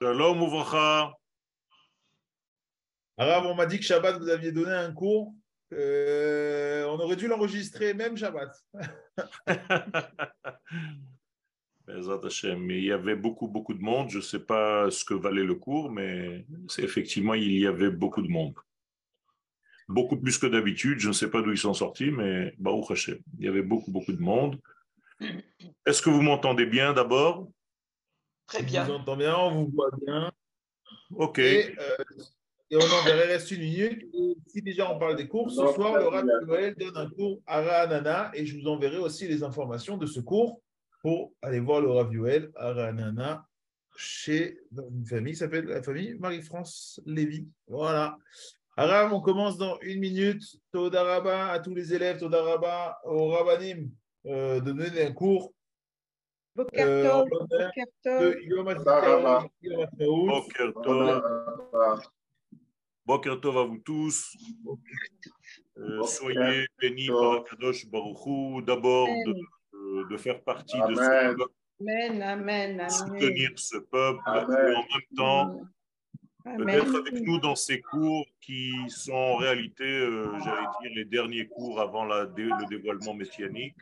[0.00, 1.12] Shalom Uvracha.
[3.16, 5.34] Arabe, on m'a dit que Shabbat, vous aviez donné un cours.
[5.72, 8.48] Euh, on aurait dû l'enregistrer même Shabbat.
[11.88, 14.08] Il y avait beaucoup, beaucoup de monde.
[14.10, 16.46] Je ne sais pas ce que valait le cours, mais
[16.76, 18.54] effectivement, il y avait beaucoup de monde.
[19.88, 21.00] Beaucoup plus que d'habitude.
[21.00, 23.18] Je ne sais pas d'où ils sont sortis, mais Baruch Hashem.
[23.38, 24.60] Il y avait beaucoup, beaucoup de monde.
[25.86, 27.48] Est-ce que vous m'entendez bien d'abord?
[28.48, 28.84] Très On bien.
[28.84, 30.32] vous entend bien, on vous voit bien.
[31.14, 31.38] Ok.
[31.38, 32.04] Et, euh,
[32.70, 34.06] et on en verrait reste une minute.
[34.14, 37.40] Et si déjà on parle des cours, ce soir, le Rav Noël donne un cours
[37.46, 40.60] à Ranana et je vous enverrai aussi les informations de ce cours
[41.02, 43.46] pour aller voir le Rav Yoel à Ranana
[43.96, 47.48] chez une famille qui s'appelle la famille Marie-France Lévy.
[47.66, 48.16] Voilà.
[48.76, 50.42] Aram, on commence dans une minute.
[50.70, 53.90] Todaraba à tous les élèves, Todaraba au Rabbanim
[54.26, 55.52] euh, de donner un cours
[56.58, 58.20] Boker euh, Tov, en l'honneur Boker Tov.
[58.20, 60.26] de Yom HaZikaron, Yom HaTzaout.
[60.26, 61.22] Boker Tov.
[63.06, 64.36] Boker Tov à vous tous.
[65.76, 68.62] Euh, soyez bénis par Kadosh Baruch Hu.
[68.62, 69.06] D'abord,
[70.10, 71.36] de, faire partie de ce Amen.
[71.36, 74.48] peuple, Amen, soutenir ce peuple Amen.
[74.50, 75.60] et en même temps
[76.66, 81.46] d'être avec nous dans ces cours qui sont en réalité, euh, j'allais dire, les derniers
[81.46, 83.76] cours avant la le dévoilement messianique.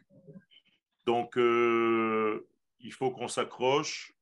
[1.06, 2.46] Donc, euh,
[2.80, 4.12] il faut qu'on s'accroche,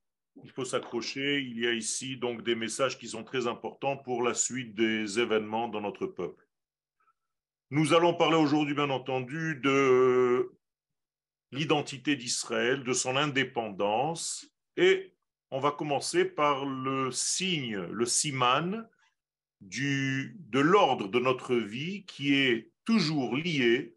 [0.42, 1.40] il faut s'accrocher.
[1.40, 5.18] Il y a ici donc des messages qui sont très importants pour la suite des
[5.18, 6.46] événements dans notre peuple.
[7.70, 10.52] Nous allons parler aujourd'hui, bien entendu, de
[11.50, 14.46] l'identité d'Israël, de son indépendance,
[14.76, 15.14] et
[15.50, 18.88] on va commencer par le signe, le siman
[19.60, 23.96] du, de l'ordre de notre vie qui est toujours lié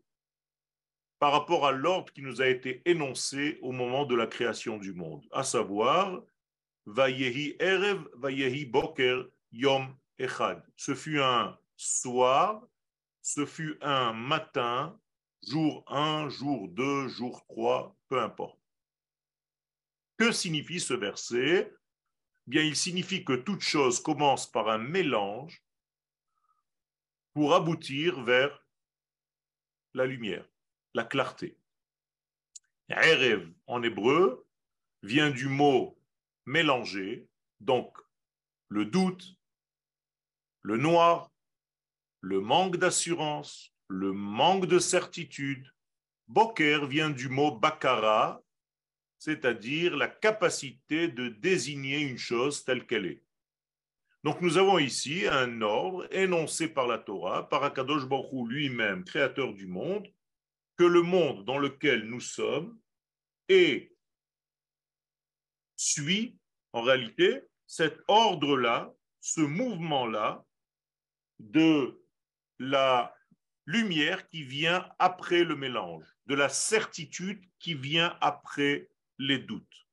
[1.19, 4.93] par rapport à l'ordre qui nous a été énoncé au moment de la création du
[4.93, 6.21] monde, à savoir
[6.85, 10.63] Vayehi Erev, Vayehi Boker, Yom Echad.
[10.75, 12.65] Ce fut un soir,
[13.21, 14.99] ce fut un matin,
[15.47, 18.59] jour 1, jour 2, jour 3, peu importe.
[20.17, 21.73] Que signifie ce verset?
[22.47, 25.61] Bien, il signifie que toute chose commence par un mélange
[27.33, 28.65] pour aboutir vers
[29.93, 30.47] la lumière,
[30.97, 31.55] la clarté.
[32.89, 34.45] Erev en hébreu
[35.03, 35.97] vient du mot
[36.45, 37.95] mélanger, donc
[38.67, 39.35] le doute,
[40.63, 41.31] le noir,
[42.21, 45.71] le manque d'assurance, le manque de certitude.
[46.27, 48.41] Boker vient du mot bakara,
[49.19, 53.23] c'est-à-dire la capacité de désigner une chose telle qu'elle est.
[54.23, 59.53] Donc nous avons ici un ordre énoncé par la Torah, par Akadosh Baruch lui-même, créateur
[59.53, 60.07] du monde,
[60.77, 62.79] que le monde dans lequel nous sommes
[65.75, 66.37] suit
[66.73, 70.45] en réalité cet ordre-là, ce mouvement-là
[71.39, 72.01] de
[72.59, 73.13] la
[73.65, 78.89] lumière qui vient après le mélange, de la certitude qui vient après
[79.19, 79.87] les doutes.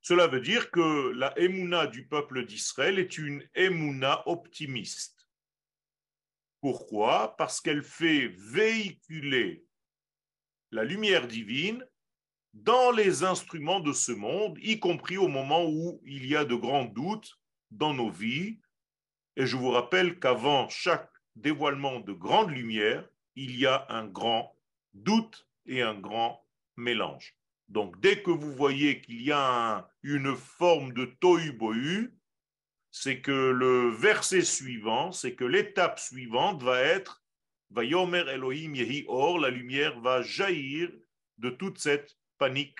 [0.00, 5.17] Cela veut dire que la émouna du peuple d'Israël est une émouna optimiste.
[6.60, 7.36] Pourquoi?
[7.36, 9.64] Parce qu'elle fait véhiculer
[10.70, 11.84] la lumière divine
[12.52, 16.54] dans les instruments de ce monde, y compris au moment où il y a de
[16.54, 17.38] grands doutes
[17.70, 18.58] dans nos vies.
[19.36, 24.56] Et je vous rappelle qu'avant chaque dévoilement de grande lumière, il y a un grand
[24.94, 26.44] doute et un grand
[26.76, 27.36] mélange.
[27.68, 32.12] Donc, dès que vous voyez qu'il y a un- une forme de tohu-bohu,
[32.90, 37.22] c'est que le verset suivant, c'est que l'étape suivante va être
[37.70, 40.90] Vayomer Elohim Yehi Or, la lumière va jaillir
[41.36, 42.78] de toute cette panique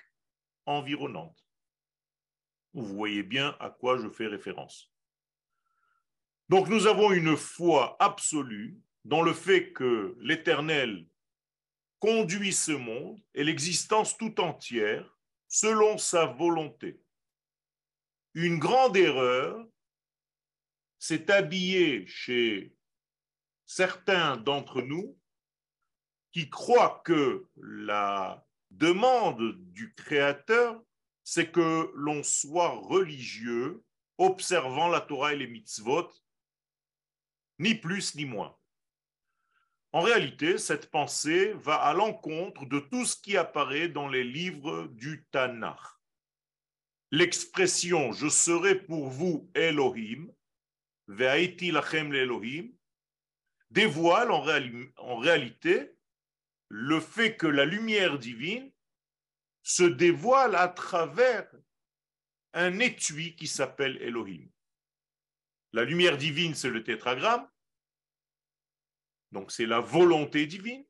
[0.67, 1.39] environnante.
[2.73, 4.91] Vous voyez bien à quoi je fais référence.
[6.49, 11.07] Donc nous avons une foi absolue dans le fait que l'Éternel
[11.99, 15.19] conduit ce monde et l'existence tout entière
[15.49, 17.01] selon sa volonté.
[18.35, 19.67] Une grande erreur
[20.99, 22.75] s'est habillée chez
[23.67, 25.19] certains d'entre nous
[26.33, 30.83] qui croient que la demande du Créateur,
[31.25, 33.83] c'est que l'on soit religieux,
[34.19, 36.11] observant la Torah et les mitzvot,
[37.59, 38.57] ni plus ni moins.
[39.93, 44.87] En réalité, cette pensée va à l'encontre de tout ce qui apparaît dans les livres
[44.89, 45.81] du Tanakh.
[47.11, 50.31] L'expression je serai pour vous Elohim,
[51.09, 52.71] ve'aiti lachem Elohim,
[53.71, 55.95] dévoile en réalité
[56.69, 58.71] le fait que la lumière divine
[59.63, 61.51] se dévoile à travers
[62.55, 64.49] un étui qui s'appelle Elohim.
[65.73, 67.47] La lumière divine, c'est le tétragramme.
[69.33, 70.85] Donc c'est la volonté divine.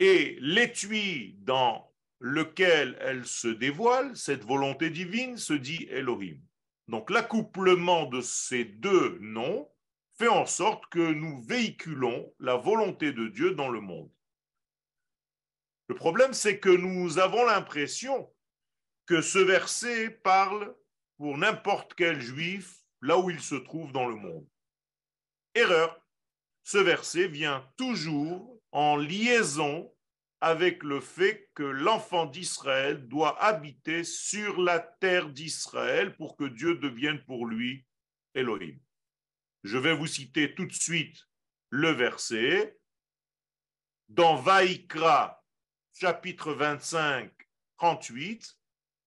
[0.00, 6.40] Et l'étui dans lequel elle se dévoile, cette volonté divine, se dit Elohim.
[6.88, 9.70] Donc l'accouplement de ces deux noms
[10.18, 14.10] fait en sorte que nous véhiculons la volonté de Dieu dans le monde.
[15.88, 18.32] Le problème, c'est que nous avons l'impression
[19.06, 20.74] que ce verset parle
[21.16, 24.46] pour n'importe quel juif là où il se trouve dans le monde.
[25.54, 25.98] Erreur.
[26.64, 29.91] Ce verset vient toujours en liaison
[30.42, 36.74] avec le fait que l'enfant d'Israël doit habiter sur la terre d'Israël pour que Dieu
[36.74, 37.86] devienne pour lui
[38.34, 38.76] Elohim.
[39.62, 41.28] Je vais vous citer tout de suite
[41.70, 42.76] le verset.
[44.08, 45.44] Dans Vaïkra,
[45.92, 47.30] chapitre 25,
[47.76, 48.58] 38,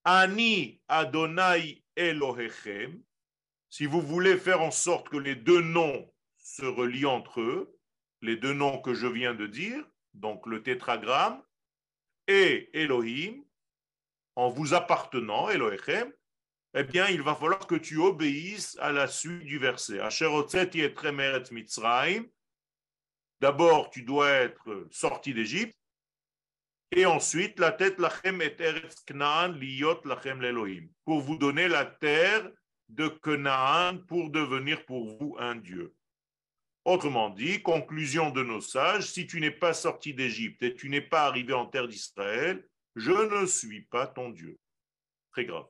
[0.04, 3.02] Ani Adonai Elohechem.
[3.68, 7.78] Si vous voulez faire en sorte que les deux noms se relient entre eux,
[8.22, 9.84] les deux noms que je viens de dire,
[10.16, 11.42] donc le tétragramme,
[12.26, 13.44] et Elohim,
[14.34, 16.12] en vous appartenant, Elohechem,
[16.74, 19.98] eh bien, il va falloir que tu obéisses à la suite du verset.
[23.40, 25.78] D'abord, tu dois être sorti d'Égypte,
[26.92, 32.48] et ensuite, la tête lachem et eretz liot lachem l'Elohim, pour vous donner la terre
[32.88, 35.95] de Canaan pour devenir pour vous un Dieu.
[36.86, 41.00] Autrement dit, conclusion de nos sages, si tu n'es pas sorti d'Égypte et tu n'es
[41.00, 44.56] pas arrivé en terre d'Israël, je ne suis pas ton Dieu.
[45.32, 45.66] Très grave.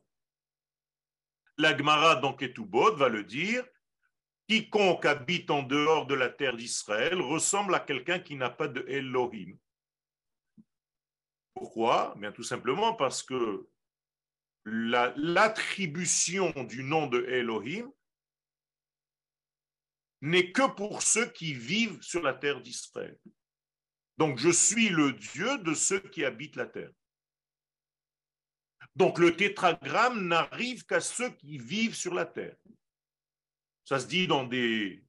[1.57, 3.65] La Gemara dans Ketubot va le dire,
[4.47, 8.85] quiconque habite en dehors de la terre d'Israël ressemble à quelqu'un qui n'a pas de
[8.87, 9.57] Elohim.
[11.55, 12.15] Pourquoi?
[12.19, 13.67] Bien tout simplement parce que
[14.67, 17.91] l'attribution du nom de Elohim
[20.21, 23.19] n'est que pour ceux qui vivent sur la terre d'Israël.
[24.19, 26.93] Donc je suis le Dieu de ceux qui habitent la terre.
[28.95, 32.57] Donc le tétragramme n'arrive qu'à ceux qui vivent sur la terre.
[33.85, 35.05] Ça se dit dans des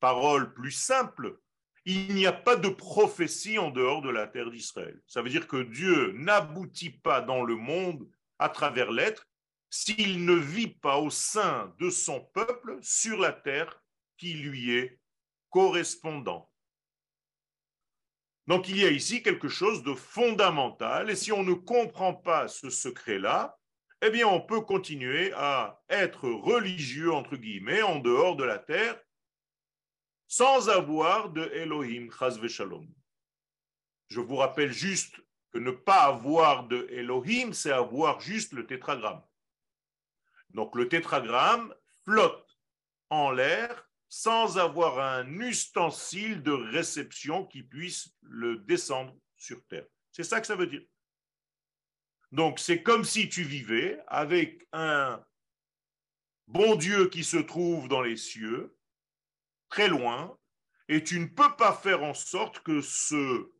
[0.00, 1.38] paroles plus simples.
[1.84, 5.00] Il n'y a pas de prophétie en dehors de la terre d'Israël.
[5.06, 9.29] Ça veut dire que Dieu n'aboutit pas dans le monde à travers l'être
[9.70, 13.80] s'il ne vit pas au sein de son peuple sur la terre
[14.16, 15.00] qui lui est
[15.48, 16.50] correspondant.
[18.48, 22.48] Donc il y a ici quelque chose de fondamental et si on ne comprend pas
[22.48, 23.56] ce secret-là,
[24.02, 29.00] eh bien on peut continuer à être religieux, entre guillemets, en dehors de la terre,
[30.26, 32.88] sans avoir de Elohim, chas shalom.
[34.08, 35.20] Je vous rappelle juste
[35.52, 39.22] que ne pas avoir de Elohim, c'est avoir juste le tétragramme.
[40.54, 41.74] Donc le tétragramme
[42.04, 42.58] flotte
[43.08, 49.86] en l'air sans avoir un ustensile de réception qui puisse le descendre sur Terre.
[50.10, 50.82] C'est ça que ça veut dire.
[52.32, 55.24] Donc c'est comme si tu vivais avec un
[56.48, 58.76] bon Dieu qui se trouve dans les cieux,
[59.68, 60.36] très loin,
[60.88, 63.52] et tu ne peux pas faire en sorte que ce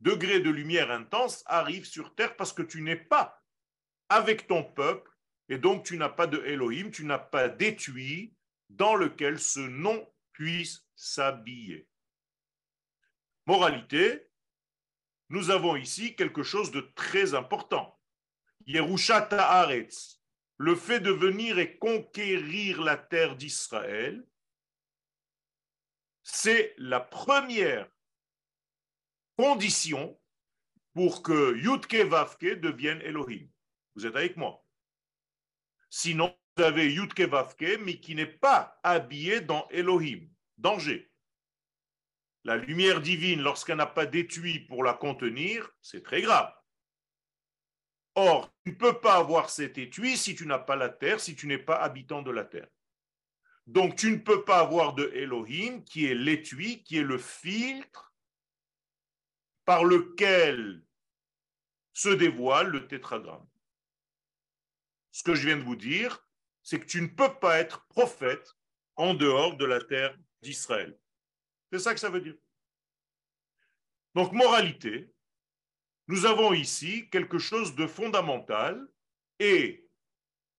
[0.00, 3.42] degré de lumière intense arrive sur Terre parce que tu n'es pas
[4.10, 5.10] avec ton peuple
[5.48, 8.34] et donc, tu n'as pas de Elohim, tu n'as pas d'étui
[8.68, 11.88] dans lequel ce nom puisse s'habiller.
[13.46, 14.28] Moralité,
[15.30, 17.98] nous avons ici quelque chose de très important.
[18.66, 20.20] Yerusha Ta'aretz,
[20.58, 24.26] le fait de venir et conquérir la terre d'Israël,
[26.22, 27.88] c'est la première
[29.36, 30.20] condition
[30.92, 33.48] pour que Yudke Vavke devienne Elohim.
[33.94, 34.62] Vous êtes avec moi?
[35.90, 40.28] Sinon, vous avez Yudke Vavke, mais qui n'est pas habillé dans Elohim.
[40.56, 41.10] Danger.
[42.44, 46.52] La lumière divine, lorsqu'elle n'a pas d'étui pour la contenir, c'est très grave.
[48.14, 51.36] Or, tu ne peux pas avoir cet étui si tu n'as pas la terre, si
[51.36, 52.68] tu n'es pas habitant de la terre.
[53.66, 58.12] Donc, tu ne peux pas avoir de Elohim, qui est l'étui, qui est le filtre
[59.64, 60.82] par lequel
[61.92, 63.47] se dévoile le tétragramme
[65.10, 66.26] ce que je viens de vous dire,
[66.62, 68.54] c'est que tu ne peux pas être prophète
[68.96, 70.98] en dehors de la terre d'Israël.
[71.72, 72.36] C'est ça que ça veut dire.
[74.14, 75.12] Donc, moralité,
[76.08, 78.86] nous avons ici quelque chose de fondamental
[79.38, 79.88] et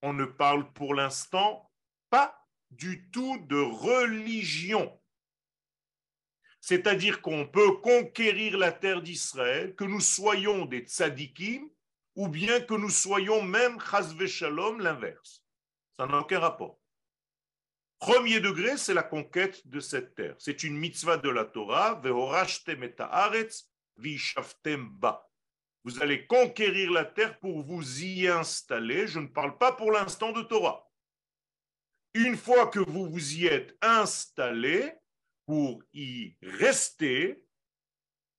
[0.01, 1.71] on ne parle pour l'instant
[2.09, 4.99] pas du tout de religion.
[6.61, 11.69] C'est-à-dire qu'on peut conquérir la terre d'Israël, que nous soyons des tzadikim
[12.19, 15.41] ou bien que nous soyons même chasve shalom l'inverse.
[15.97, 16.77] Ça n'a aucun rapport.
[17.97, 20.35] Premier degré, c'est la conquête de cette terre.
[20.37, 22.01] C'est une mitzvah de la Torah.
[25.85, 29.07] Vous allez conquérir la terre pour vous y installer.
[29.07, 30.91] Je ne parle pas pour l'instant de Torah.
[32.13, 34.91] Une fois que vous vous y êtes installé
[35.45, 37.45] pour y rester,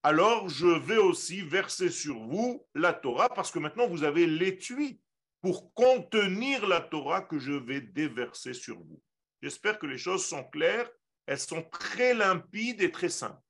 [0.02, 5.00] alors je vais aussi verser sur vous la Torah parce que maintenant vous avez l'étui
[5.42, 9.02] pour contenir la Torah que je vais déverser sur vous.
[9.42, 10.90] J'espère que les choses sont claires.
[11.26, 13.40] Elles sont très limpides et très simples.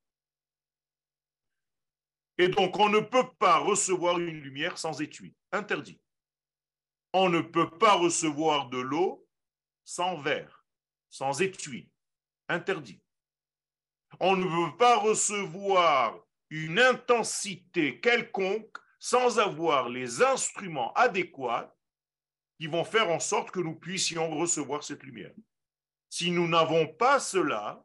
[2.37, 5.35] Et donc, on ne peut pas recevoir une lumière sans étui.
[5.51, 5.99] Interdit.
[7.13, 9.27] On ne peut pas recevoir de l'eau
[9.83, 10.65] sans verre,
[11.09, 11.89] sans étui.
[12.47, 13.01] Interdit.
[14.19, 21.73] On ne peut pas recevoir une intensité quelconque sans avoir les instruments adéquats
[22.59, 25.33] qui vont faire en sorte que nous puissions recevoir cette lumière.
[26.09, 27.83] Si nous n'avons pas cela,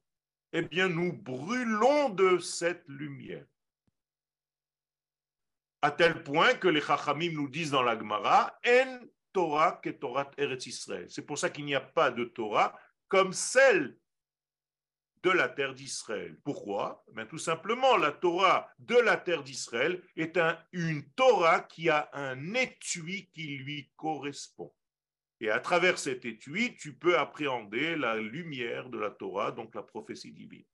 [0.52, 3.46] eh bien, nous brûlons de cette lumière.
[5.80, 8.98] À tel point que les Chachamim nous disent dans la Gemara, En
[9.32, 11.06] Torah que Torah Eretz Israël.
[11.08, 13.96] C'est pour ça qu'il n'y a pas de Torah comme celle
[15.22, 16.36] de la terre d'Israël.
[16.44, 17.04] Pourquoi?
[17.18, 20.38] Eh Tout simplement, la Torah de la terre d'Israël est
[20.72, 24.72] une Torah qui a un étui qui lui correspond.
[25.40, 29.82] Et à travers cet étui, tu peux appréhender la lumière de la Torah, donc la
[29.82, 30.64] prophétie divine.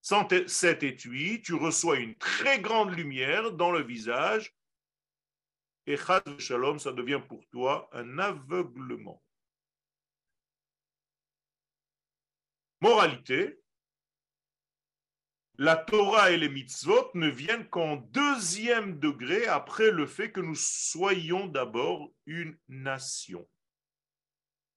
[0.00, 4.52] Sans cet étui, tu reçois une très grande lumière dans le visage
[5.86, 9.22] et Chaz Shalom, ça devient pour toi un aveuglement.
[12.82, 13.60] Moralité,
[15.56, 20.56] la Torah et les mitzvot ne viennent qu'en deuxième degré après le fait que nous
[20.56, 23.48] soyons d'abord une nation.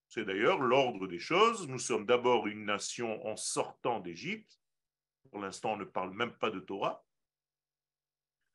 [0.07, 1.67] C'est d'ailleurs l'ordre des choses.
[1.67, 4.61] Nous sommes d'abord une nation en sortant d'Égypte.
[5.31, 7.03] Pour l'instant, on ne parle même pas de Torah.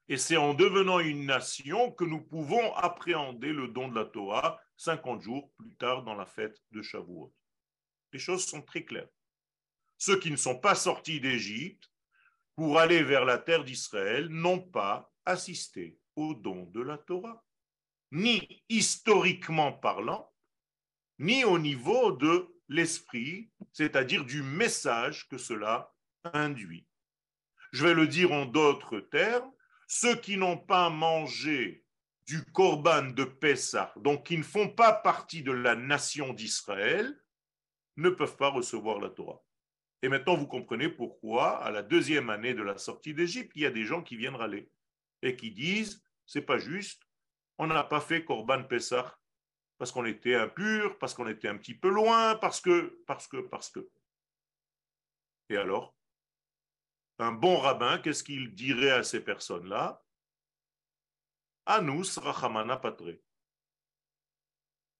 [0.06, 4.60] Et c'est en devenant une nation que nous pouvons appréhender le don de la Torah
[4.76, 7.34] 50 jours plus tard dans la fête de Shavuot.
[8.12, 9.08] Les choses sont très claires.
[10.00, 11.90] Ceux qui ne sont pas sortis d'Égypte
[12.56, 17.44] pour aller vers la terre d'Israël n'ont pas assisté au don de la Torah,
[18.10, 20.32] ni historiquement parlant,
[21.18, 25.92] ni au niveau de l'esprit, c'est-à-dire du message que cela
[26.24, 26.86] induit.
[27.72, 29.52] Je vais le dire en d'autres termes,
[29.86, 31.84] ceux qui n'ont pas mangé
[32.26, 37.22] du korban de Pessah, donc qui ne font pas partie de la nation d'Israël,
[37.96, 39.42] ne peuvent pas recevoir la Torah.
[40.02, 43.66] Et maintenant, vous comprenez pourquoi, à la deuxième année de la sortie d'Égypte, il y
[43.66, 44.70] a des gens qui viennent râler
[45.22, 47.02] et qui disent c'est pas juste,
[47.58, 49.18] on n'a pas fait Korban Pessah
[49.76, 53.38] parce qu'on était impur, parce qu'on était un petit peu loin, parce que, parce que,
[53.38, 53.88] parce que.
[55.48, 55.96] Et alors
[57.18, 60.04] Un bon rabbin, qu'est-ce qu'il dirait à ces personnes-là
[61.66, 63.18] Anus rachamana patre.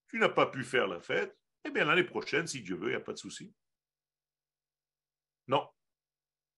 [0.09, 2.90] Tu n'as pas pu faire la fête, eh bien l'année prochaine, si Dieu veut, il
[2.90, 3.54] n'y a pas de souci.
[5.50, 5.69] Non.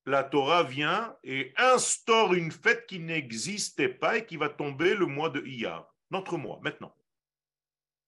[0.05, 5.07] La Torah vient et instaure une fête qui n'existait pas et qui va tomber le
[5.07, 6.95] mois de Iyar, notre mois, maintenant.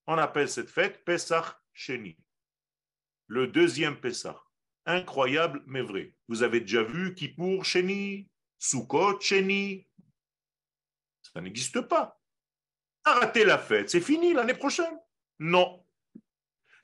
[0.07, 2.19] On appelle cette fête Pesach Sheni,
[3.29, 4.37] le deuxième Pesach.
[4.85, 6.15] Incroyable mais vrai.
[6.29, 9.89] Vous avez déjà vu Kippour Sheni, Sukkot Sheni?
[11.23, 12.21] Ça n'existe pas.
[13.05, 15.01] Arrêtez la fête, c'est fini l'année prochaine.
[15.39, 15.84] Non.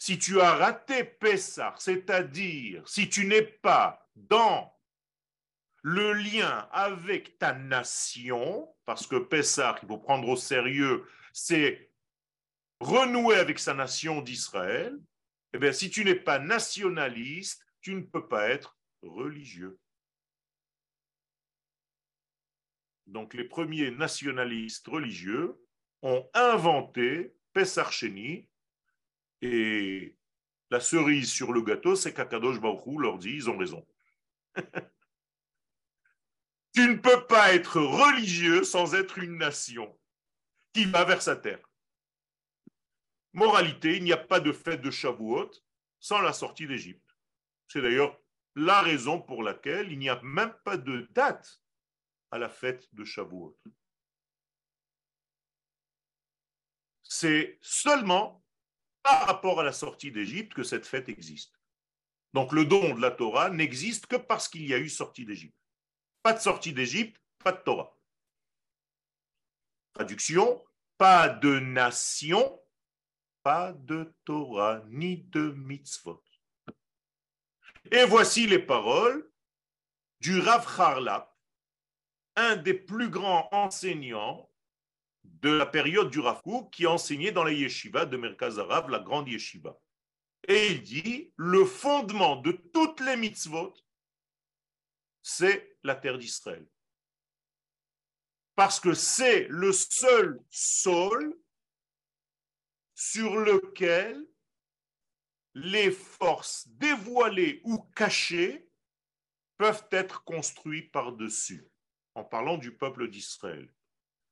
[0.01, 4.75] Si tu as raté Pessah, c'est-à-dire si tu n'es pas dans
[5.83, 11.93] le lien avec ta nation, parce que Pessah, il faut prendre au sérieux, c'est
[12.81, 14.99] renouer avec sa nation d'Israël,
[15.53, 19.79] eh bien, si tu n'es pas nationaliste, tu ne peux pas être religieux.
[23.07, 25.63] Donc, les premiers nationalistes religieux
[26.01, 28.50] ont inventé Pesarcheni
[29.43, 30.17] et
[30.71, 33.87] la cerise sur le gâteau, c'est qu'Akadosh Baruch leur dit ils ont raison.
[36.75, 39.99] tu ne peux pas être religieux sans être une nation
[40.73, 41.61] qui va vers sa terre.
[43.33, 45.51] Moralité, il n'y a pas de fête de Shavuot
[45.99, 47.17] sans la sortie d'Égypte.
[47.69, 48.19] C'est d'ailleurs
[48.57, 51.61] la raison pour laquelle il n'y a même pas de date
[52.31, 53.57] à la fête de Shavuot.
[57.03, 58.40] C'est seulement
[59.03, 61.61] par rapport à la sortie d'Égypte que cette fête existe.
[62.33, 65.59] Donc le don de la Torah n'existe que parce qu'il y a eu sortie d'Égypte.
[66.23, 67.97] Pas de sortie d'Égypte, pas de Torah.
[69.95, 70.65] Traduction,
[70.99, 72.61] pas de nation,
[73.43, 76.23] pas de Torah, ni de mitzvot.
[77.91, 79.29] Et voici les paroles
[80.21, 81.35] du Rav Harlap,
[82.37, 84.50] un des plus grands enseignants
[85.25, 89.29] de la période du Kook, qui enseignait dans la yeshiva de Merkaz Arav, la grande
[89.29, 89.79] yeshiva.
[90.49, 93.75] Et il dit, le fondement de toutes les mitzvot,
[95.23, 96.67] c'est la terre d'Israël.
[98.55, 101.35] Parce que c'est le seul sol
[102.95, 104.27] sur lequel
[105.55, 108.69] les forces dévoilées ou cachées
[109.57, 111.67] peuvent être construites par-dessus,
[112.15, 113.73] en parlant du peuple d'Israël.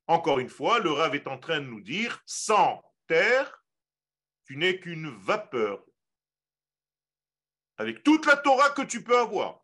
[0.08, 3.62] Encore une fois, le Rav est en train de nous dire, sans terre,
[4.46, 5.84] tu n'es qu'une vapeur,
[7.76, 9.62] avec toute la Torah que tu peux avoir.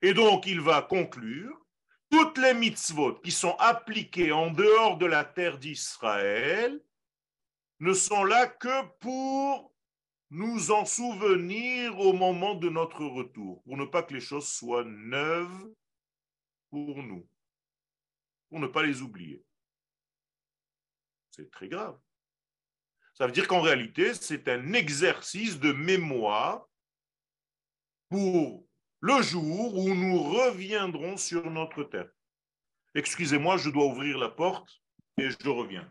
[0.00, 1.54] Et donc, il va conclure,
[2.10, 6.82] toutes les mitzvot qui sont appliquées en dehors de la terre d'Israël
[7.80, 9.74] ne sont là que pour
[10.30, 14.84] nous en souvenir au moment de notre retour, pour ne pas que les choses soient
[14.84, 15.74] neuves
[16.70, 17.28] pour nous,
[18.52, 19.42] pour ne pas les oublier.
[21.30, 21.98] C'est très grave.
[23.14, 26.68] Ça veut dire qu'en réalité, c'est un exercice de mémoire
[28.10, 28.68] pour
[29.00, 32.10] le jour où nous reviendrons sur notre terre.
[32.94, 34.82] Excusez-moi, je dois ouvrir la porte
[35.16, 35.90] et je reviens.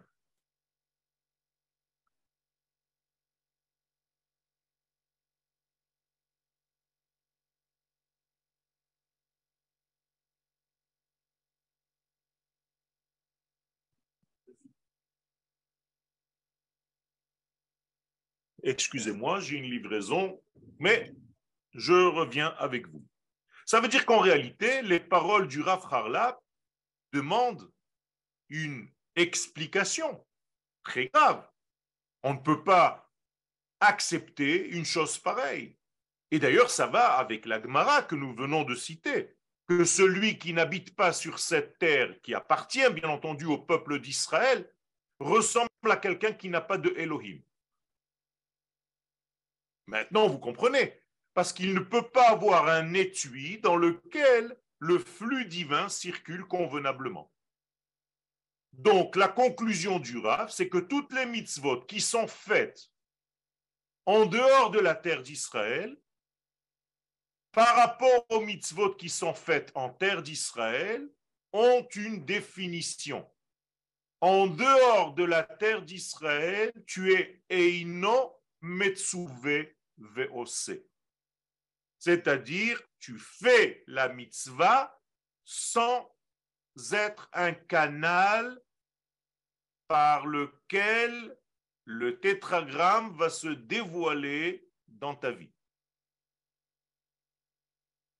[18.64, 20.42] Excusez-moi, j'ai une livraison,
[20.80, 21.14] mais
[21.74, 23.06] je reviens avec vous.
[23.66, 26.40] Ça veut dire qu'en réalité, les paroles du Rav Harlap
[27.14, 27.72] demandent
[28.50, 30.26] une explication
[30.84, 31.48] très grave.
[32.24, 33.10] On ne peut pas
[33.80, 35.78] accepter une chose pareille.
[36.32, 39.36] Et d'ailleurs, ça va avec la Gemara que nous venons de citer,
[39.68, 44.72] que celui qui n'habite pas sur cette terre, qui appartient bien entendu au peuple d'Israël,
[45.20, 47.42] ressemble à quelqu'un qui n'a pas de Elohim.
[49.88, 51.00] Maintenant, vous comprenez,
[51.34, 57.32] parce qu'il ne peut pas avoir un étui dans lequel le flux divin circule convenablement.
[58.74, 62.90] Donc, la conclusion du Rav, c'est que toutes les mitzvot qui sont faites
[64.06, 65.96] en dehors de la terre d'Israël,
[67.52, 71.08] par rapport aux mitzvot qui sont faites en terre d'Israël,
[71.54, 73.30] ont une définition.
[74.22, 78.41] En dehors de la terre d'Israël, tu es Eino
[81.98, 85.00] C'est-à-dire tu fais la mitzvah
[85.44, 86.16] sans
[86.92, 88.62] être un canal
[89.88, 91.38] par lequel
[91.86, 95.54] le tétragramme va se dévoiler dans ta vie.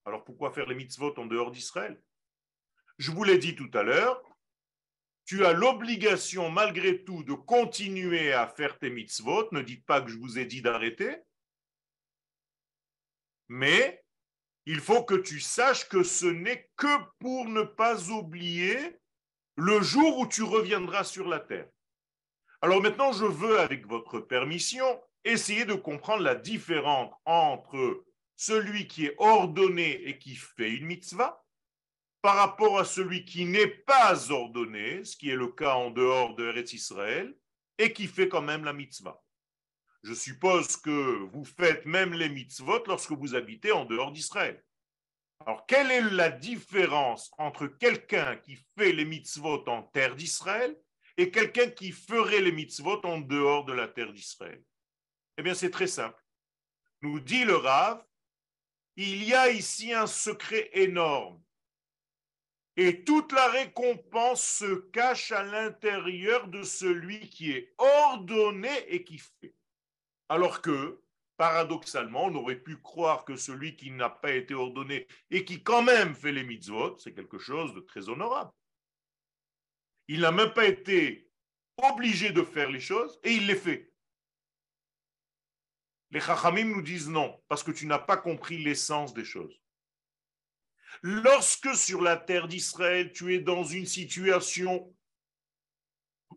[0.04, 2.02] Alors pourquoi faire les mitzvot en dehors d'Israël?
[2.98, 4.22] Je vous l'ai dit tout à l'heure,
[5.24, 9.48] tu as l'obligation malgré tout de continuer à faire tes mitzvot.
[9.52, 11.16] Ne dites pas que je vous ai dit d'arrêter
[13.52, 14.02] mais
[14.64, 18.98] il faut que tu saches que ce n'est que pour ne pas oublier
[19.56, 21.68] le jour où tu reviendras sur la terre.
[22.62, 24.86] Alors maintenant, je veux, avec votre permission,
[25.24, 28.04] essayer de comprendre la différence entre
[28.36, 31.41] celui qui est ordonné et qui fait une mitzvah
[32.22, 36.36] par rapport à celui qui n'est pas ordonné, ce qui est le cas en dehors
[36.36, 37.36] de Eretz Israël,
[37.78, 39.20] et qui fait quand même la mitzvah.
[40.04, 44.64] Je suppose que vous faites même les mitzvot lorsque vous habitez en dehors d'Israël.
[45.40, 50.76] Alors, quelle est la différence entre quelqu'un qui fait les mitzvot en terre d'Israël
[51.16, 54.62] et quelqu'un qui ferait les mitzvot en dehors de la terre d'Israël?
[55.38, 56.20] Eh bien, c'est très simple.
[57.00, 58.04] Nous dit le Rav,
[58.94, 61.42] il y a ici un secret énorme.
[62.76, 69.18] Et toute la récompense se cache à l'intérieur de celui qui est ordonné et qui
[69.18, 69.54] fait.
[70.30, 71.02] Alors que,
[71.36, 75.82] paradoxalement, on aurait pu croire que celui qui n'a pas été ordonné et qui quand
[75.82, 78.52] même fait les mitzvot, c'est quelque chose de très honorable.
[80.08, 81.30] Il n'a même pas été
[81.76, 83.92] obligé de faire les choses et il les fait.
[86.10, 89.61] Les Chachamim nous disent non, parce que tu n'as pas compris l'essence des choses.
[91.00, 94.94] Lorsque sur la terre d'Israël, tu es dans une situation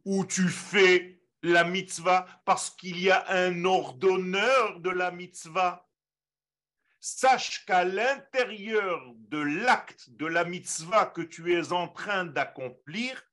[0.06, 5.88] où tu fais la mitzvah parce qu'il y a un ordonneur de la mitzvah.
[7.00, 13.24] Sache qu'à l'intérieur de l'acte de la mitzvah que tu es en train d'accomplir,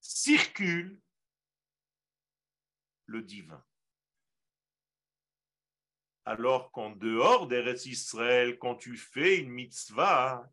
[0.00, 1.00] circule
[3.06, 3.64] le divin.
[6.30, 10.48] Alors qu'en dehors d'Eretz Israël, quand tu fais une mitzvah,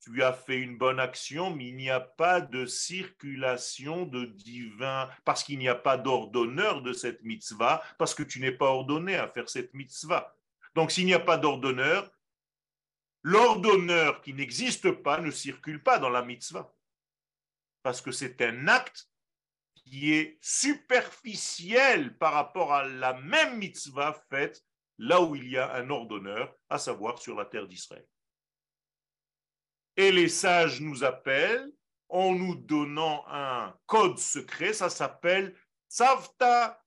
[0.00, 5.10] tu as fait une bonne action, mais il n'y a pas de circulation de divin,
[5.26, 9.16] parce qu'il n'y a pas d'ordonneur de cette mitzvah, parce que tu n'es pas ordonné
[9.16, 10.34] à faire cette mitzvah.
[10.74, 12.10] Donc s'il n'y a pas d'ordonneur,
[13.22, 16.74] l'ordonneur qui n'existe pas ne circule pas dans la mitzvah,
[17.82, 19.10] parce que c'est un acte
[19.74, 24.64] qui est superficiel par rapport à la même mitzvah faite
[25.00, 28.06] là où il y a un ordonneur, à savoir sur la terre d'Israël.
[29.96, 31.72] Et les sages nous appellent
[32.10, 35.56] en nous donnant un code secret, ça s'appelle
[35.88, 36.84] Tzavta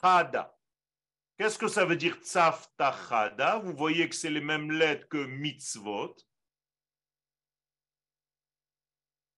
[0.00, 0.56] Chada.
[1.36, 3.58] Qu'est-ce que ça veut dire Tzavta Chada?
[3.58, 6.14] Vous voyez que c'est les mêmes lettres que mitzvot.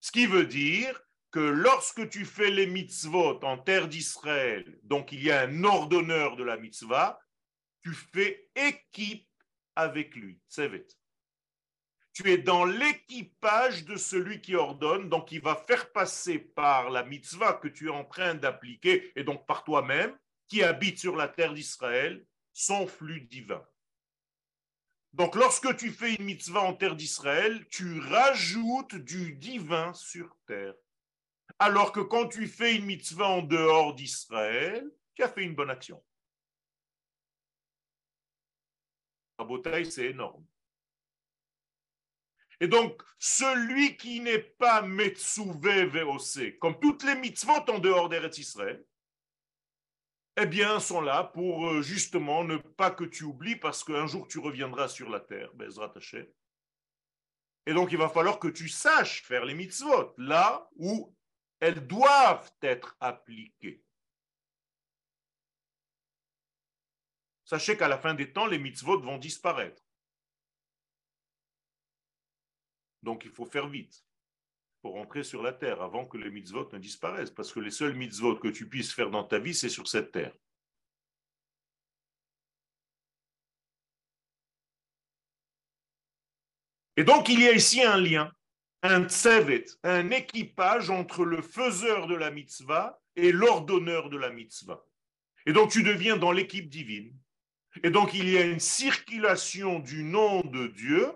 [0.00, 5.22] Ce qui veut dire que lorsque tu fais les mitzvot en terre d'Israël, donc il
[5.22, 7.18] y a un ordonneur de la mitzvah,
[7.82, 9.28] tu fais équipe
[9.76, 10.40] avec lui.
[10.48, 10.68] C'est
[12.12, 17.04] tu es dans l'équipage de celui qui ordonne, donc il va faire passer par la
[17.04, 20.16] mitzvah que tu es en train d'appliquer, et donc par toi-même,
[20.48, 23.64] qui habite sur la terre d'Israël, son flux divin.
[25.12, 30.74] Donc lorsque tu fais une mitzvah en terre d'Israël, tu rajoutes du divin sur terre.
[31.58, 35.70] Alors que quand tu fais une mitzvah en dehors d'Israël, tu as fait une bonne
[35.70, 36.02] action.
[39.40, 40.44] À c'est énorme.
[42.60, 48.36] Et donc, celui qui n'est pas Metsuve VOC, comme toutes les mitzvot en dehors d'Eretz
[48.38, 48.84] Israël,
[50.36, 54.28] eh bien, sont là pour euh, justement ne pas que tu oublies, parce qu'un jour
[54.28, 56.26] tu reviendras sur la terre, Bezrat Hashem.
[57.66, 61.14] Et donc, il va falloir que tu saches faire les mitzvot là où
[61.60, 63.82] elles doivent être appliquées.
[67.50, 69.82] Sachez qu'à la fin des temps, les mitzvot vont disparaître.
[73.02, 74.06] Donc il faut faire vite
[74.82, 77.96] pour rentrer sur la terre avant que les mitzvot ne disparaissent, parce que les seuls
[77.96, 80.32] mitzvot que tu puisses faire dans ta vie, c'est sur cette terre.
[86.96, 88.32] Et donc il y a ici un lien,
[88.82, 94.86] un tsevet, un équipage entre le faiseur de la mitzvah et l'ordonneur de la mitzvah.
[95.46, 97.12] Et donc tu deviens dans l'équipe divine.
[97.82, 101.12] Et donc il y a une circulation du nom de Dieu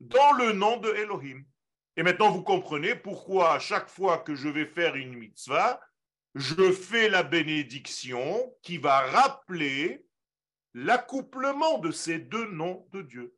[0.00, 1.44] dans le nom de Elohim.
[1.96, 5.80] Et maintenant, vous comprenez pourquoi à chaque fois que je vais faire une mitzvah,
[6.34, 10.04] je fais la bénédiction qui va rappeler
[10.74, 13.36] l'accouplement de ces deux noms de Dieu.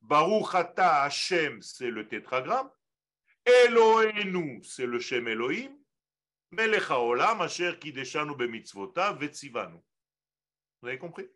[0.00, 2.70] Baruch Ata Hashem, c'est le tétragramme.
[3.44, 5.76] Elohenu, c'est le Shem Elohim.
[6.50, 9.78] Melech HaOlam, Asher Kideshanu Bemitzvota, Vetzivanu.
[10.80, 11.28] Vous avez compris?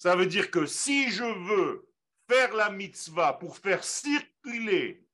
[0.00, 1.86] Ça veut dire que si je veux
[2.26, 5.06] faire la mitzvah pour faire circuler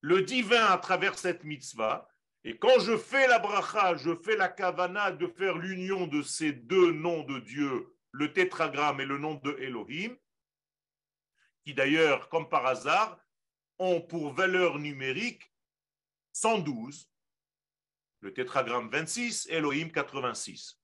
[0.00, 2.08] le divin à travers cette mitzvah,
[2.44, 6.52] et quand je fais la bracha, je fais la kavana de faire l'union de ces
[6.52, 10.16] deux noms de Dieu, le tétragramme et le nom de Elohim,
[11.64, 13.18] qui d'ailleurs, comme par hasard,
[13.80, 15.52] ont pour valeur numérique
[16.34, 17.10] 112,
[18.20, 20.77] le tétragramme 26, Elohim 86.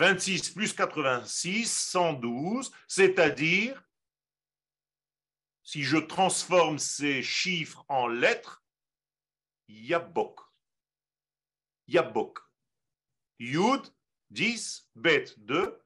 [0.00, 3.84] 26 plus 86, 112, c'est-à-dire,
[5.62, 8.64] si je transforme ces chiffres en lettres,
[9.68, 10.40] Yabok.
[11.86, 12.38] Yabok.
[13.38, 13.82] Yud,
[14.30, 15.78] 10, Bet, 2,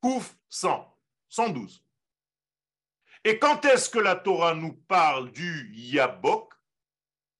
[0.00, 1.86] Kouf, 100, 112.
[3.22, 6.52] Et quand est-ce que la Torah nous parle du Yabok?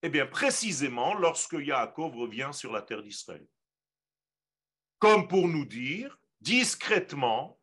[0.02, 3.44] Eh bien, précisément lorsque Yaakov revient sur la terre d'Israël
[5.02, 7.60] comme pour nous dire discrètement,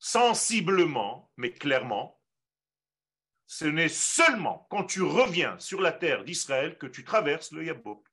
[0.00, 2.20] sensiblement, mais clairement,
[3.46, 8.04] ce n'est seulement quand tu reviens sur la terre d'Israël que tu traverses le Yabok.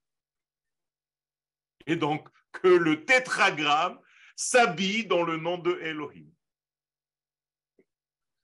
[1.87, 3.99] Et donc que le tétragramme
[4.35, 6.29] s'habille dans le nom de Elohim.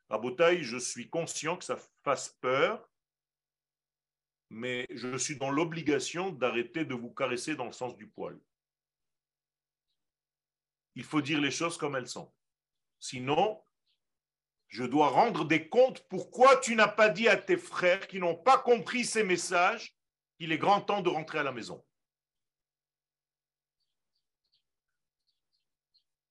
[0.10, 2.90] Rabotaï, je suis conscient que ça fasse peur,
[4.50, 8.40] mais je suis dans l'obligation d'arrêter de vous caresser dans le sens du poil
[10.96, 12.34] il faut dire les choses comme elles sont.
[13.00, 13.62] Sinon,
[14.68, 18.36] je dois rendre des comptes pourquoi tu n'as pas dit à tes frères qui n'ont
[18.36, 19.96] pas compris ces messages
[20.38, 21.86] qu'il est grand temps de rentrer à la maison.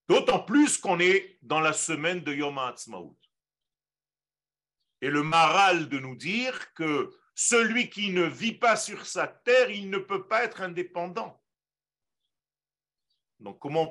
[0.09, 3.19] D'autant plus qu'on est dans la semaine de Yom HaAtzmaut.
[5.01, 9.71] Et le maral de nous dire que celui qui ne vit pas sur sa terre,
[9.71, 11.43] il ne peut pas être indépendant.
[13.41, 13.89] Donc comment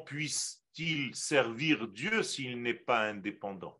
[0.74, 3.80] puisse-t-il servir Dieu s'il n'est pas indépendant?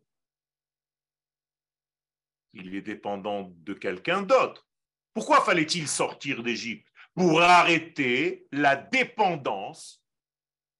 [2.52, 4.68] Il est dépendant de quelqu'un d'autre.
[5.12, 6.88] Pourquoi fallait-il sortir d'Égypte?
[7.14, 10.04] Pour arrêter la dépendance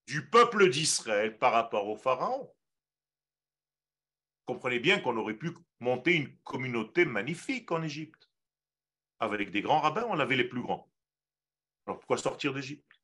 [0.06, 2.52] du peuple d'Israël par rapport au Pharaon.
[4.46, 8.28] Comprenez bien qu'on aurait pu monter une communauté magnifique en Égypte.
[9.20, 10.90] Avec des grands rabbins, on avait les plus grands.
[11.86, 13.00] Alors pourquoi sortir d'Égypte?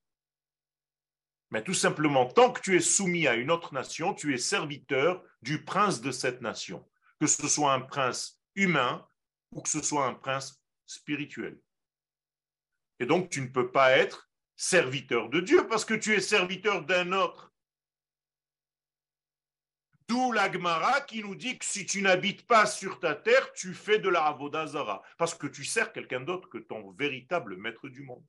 [1.51, 5.23] Mais tout simplement, tant que tu es soumis à une autre nation, tu es serviteur
[5.43, 9.07] du prince de cette nation, que ce soit un prince humain
[9.51, 11.61] ou que ce soit un prince spirituel.
[13.01, 16.85] Et donc, tu ne peux pas être serviteur de Dieu parce que tu es serviteur
[16.85, 17.53] d'un autre.
[20.07, 23.99] D'où l'Agmara qui nous dit que si tu n'habites pas sur ta terre, tu fais
[23.99, 28.25] de la Avodazara parce que tu sers quelqu'un d'autre que ton véritable maître du monde.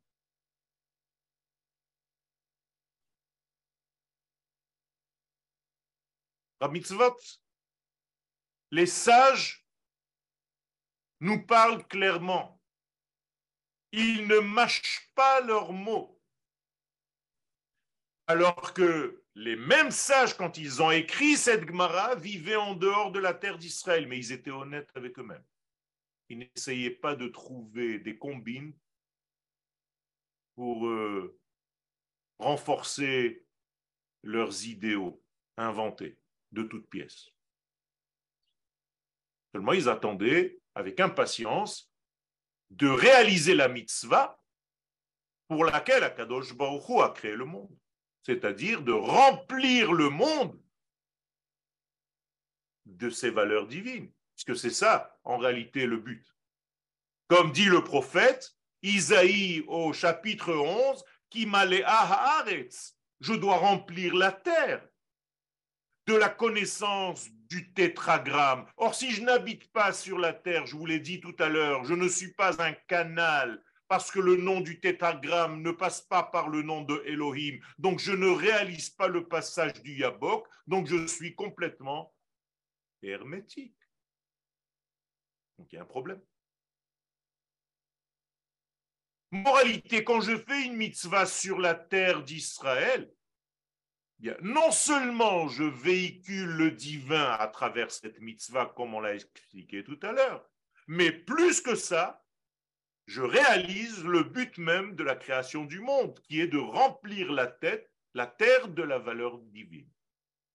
[6.70, 7.18] Mitzvot,
[8.72, 9.66] les sages
[11.20, 12.62] nous parlent clairement.
[13.92, 16.20] Ils ne mâchent pas leurs mots.
[18.28, 23.20] Alors que les mêmes sages, quand ils ont écrit cette Gemara, vivaient en dehors de
[23.20, 25.44] la terre d'Israël, mais ils étaient honnêtes avec eux-mêmes.
[26.30, 28.74] Ils n'essayaient pas de trouver des combines
[30.56, 31.38] pour euh,
[32.40, 33.46] renforcer
[34.24, 35.22] leurs idéaux
[35.58, 36.21] inventés
[36.52, 37.30] de toutes pièces.
[39.54, 41.92] Seulement, ils attendaient avec impatience
[42.70, 44.42] de réaliser la mitzvah
[45.48, 47.76] pour laquelle Akadosh Baruch a créé le monde
[48.24, 50.60] c'est-à-dire de remplir le monde
[52.86, 56.26] de ses valeurs divines, puisque c'est ça en réalité le but.
[57.28, 64.86] Comme dit le prophète Isaïe au chapitre 11, qui haaretz, je dois remplir la terre
[66.08, 68.66] de la connaissance du tétragramme.
[68.78, 71.84] Or, si je n'habite pas sur la terre, je vous l'ai dit tout à l'heure,
[71.84, 76.24] je ne suis pas un canal parce que le nom du tétragramme ne passe pas
[76.24, 77.60] par le nom de Elohim.
[77.78, 82.16] Donc je ne réalise pas le passage du Yabok, donc je suis complètement
[83.04, 83.76] hermétique.
[85.58, 86.22] Donc il y a un problème.
[89.32, 93.12] Moralité, quand je fais une mitzvah sur la terre d'Israël,
[94.42, 100.00] non seulement je véhicule le divin à travers cette mitzvah, comme on l'a expliqué tout
[100.04, 100.48] à l'heure,
[100.88, 102.24] mais plus que ça,
[103.08, 107.48] je réalise le but même de la création du monde, qui est de remplir la
[107.48, 109.90] tête, la terre de la valeur divine.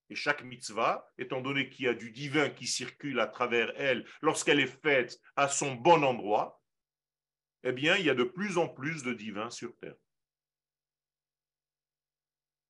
[0.08, 4.06] Et chaque mitzvah, étant donné qu'il y a du divin qui circule à travers elle
[4.22, 6.62] lorsqu'elle est faite à son bon endroit,
[7.64, 9.96] eh bien, il y a de plus en plus de divins sur terre.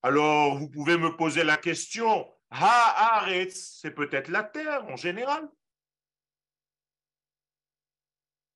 [0.03, 5.49] Alors, vous pouvez me poser la question, Ha-Aretz, c'est peut-être la terre en général.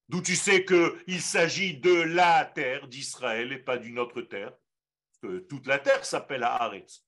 [0.08, 4.54] D'où tu sais qu'il s'agit de la terre d'Israël et pas d'une autre terre?
[5.22, 7.06] que toute la terre s'appelle Haaretz.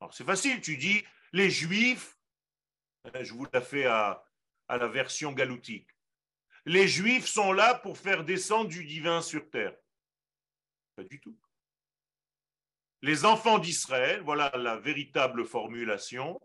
[0.00, 2.18] Alors c'est facile, tu dis les Juifs,
[3.04, 4.24] hein, je vous la fais à,
[4.68, 5.90] à la version galoutique.
[6.64, 9.76] Les Juifs sont là pour faire descendre du divin sur terre.
[10.96, 11.38] Pas du tout.
[13.06, 16.40] Les enfants d'Israël, voilà la véritable formulation,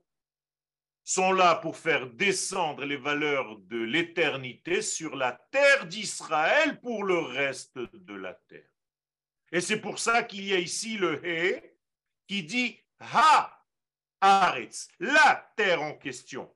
[1.03, 7.17] sont là pour faire descendre les valeurs de l'éternité sur la terre d'Israël pour le
[7.17, 8.69] reste de la terre.
[9.51, 11.63] Et c'est pour ça qu'il y a ici le He
[12.27, 13.65] qui dit Ha
[14.19, 16.55] Aretz, la terre en question.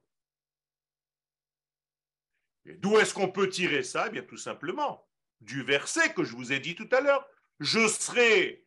[2.64, 4.06] D'où est-ce qu'on peut tirer ça?
[4.06, 5.10] Eh Bien tout simplement
[5.42, 7.28] du verset que je vous ai dit tout à l'heure.
[7.60, 8.65] Je serai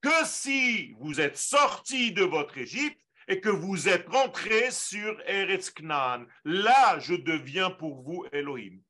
[0.00, 5.70] que si vous êtes sorti de votre Égypte et que vous êtes rentré sur Eretz
[5.70, 6.26] Knan.
[6.44, 8.82] Là, je deviens pour vous Elohim.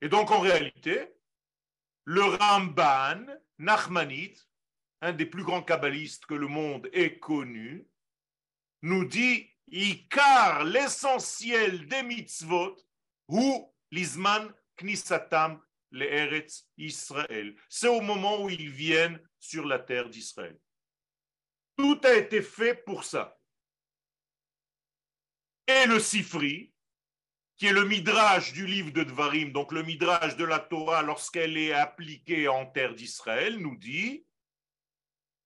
[0.00, 1.14] Et donc, en réalité,
[2.04, 3.26] le Ramban,
[3.58, 4.48] Nachmanite,
[5.02, 7.86] un des plus grands kabbalistes que le monde ait connu,
[8.82, 12.76] nous dit Ikar, l'essentiel des mitzvot,
[13.28, 15.60] ou l'isman Knisatam
[15.92, 17.56] Eretz Israël.
[17.68, 20.58] C'est au moment où ils viennent sur la terre d'Israël.
[21.76, 23.38] Tout a été fait pour ça.
[25.66, 26.72] Et le Sifri,
[27.56, 31.56] qui est le midrash du livre de Dvarim, donc le midrash de la Torah lorsqu'elle
[31.56, 34.26] est appliquée en terre d'Israël, nous dit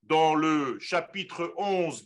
[0.02, 2.04] dans le chapitre 11,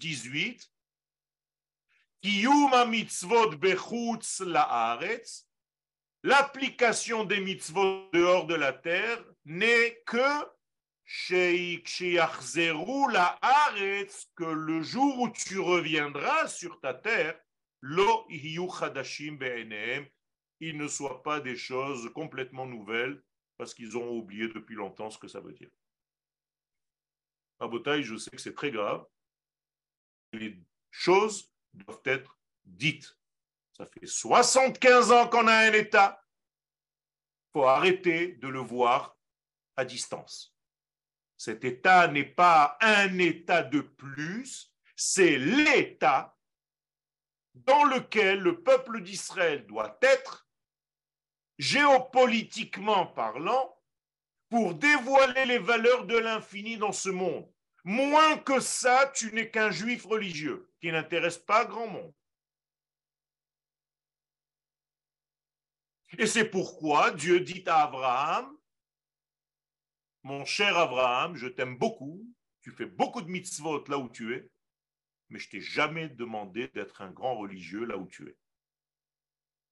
[6.23, 10.47] l'application des mitzvot dehors de la terre n'est que
[13.09, 13.39] la
[14.37, 17.39] que le jour où tu reviendras sur ta terre,
[17.83, 18.27] lo
[20.79, 23.23] ne soit pas des choses complètement nouvelles
[23.59, 25.71] parce qu'ils ont oublié depuis longtemps ce que ça veut dire.
[27.61, 29.05] À Botaï, je sais que c'est très grave.
[30.33, 30.59] Les
[30.91, 33.17] choses doivent être dites.
[33.73, 36.23] Ça fait 75 ans qu'on a un État.
[37.49, 39.17] Il faut arrêter de le voir
[39.77, 40.55] à distance.
[41.37, 46.37] Cet État n'est pas un État de plus, c'est l'État
[47.55, 50.49] dans lequel le peuple d'Israël doit être,
[51.59, 53.81] géopolitiquement parlant,
[54.49, 57.51] pour dévoiler les valeurs de l'infini dans ce monde.
[57.85, 62.15] Moins que ça, tu n'es qu'un juif religieux qui n'intéresse pas grand monde.
[66.19, 68.57] Et c'est pourquoi Dieu dit à Abraham,
[70.23, 72.25] mon cher Abraham, je t'aime beaucoup,
[72.63, 74.51] tu fais beaucoup de mitzvot là où tu es,
[75.29, 78.37] mais je t'ai jamais demandé d'être un grand religieux là où tu es.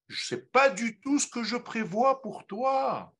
[0.08, 3.14] Je ne sais pas du tout ce que je prévois pour toi.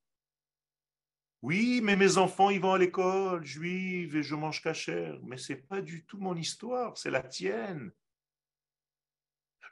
[1.42, 5.18] Oui, mais mes enfants, ils vont à l'école juive et je mange cachère.
[5.24, 7.92] Mais ce n'est pas du tout mon histoire, c'est la tienne.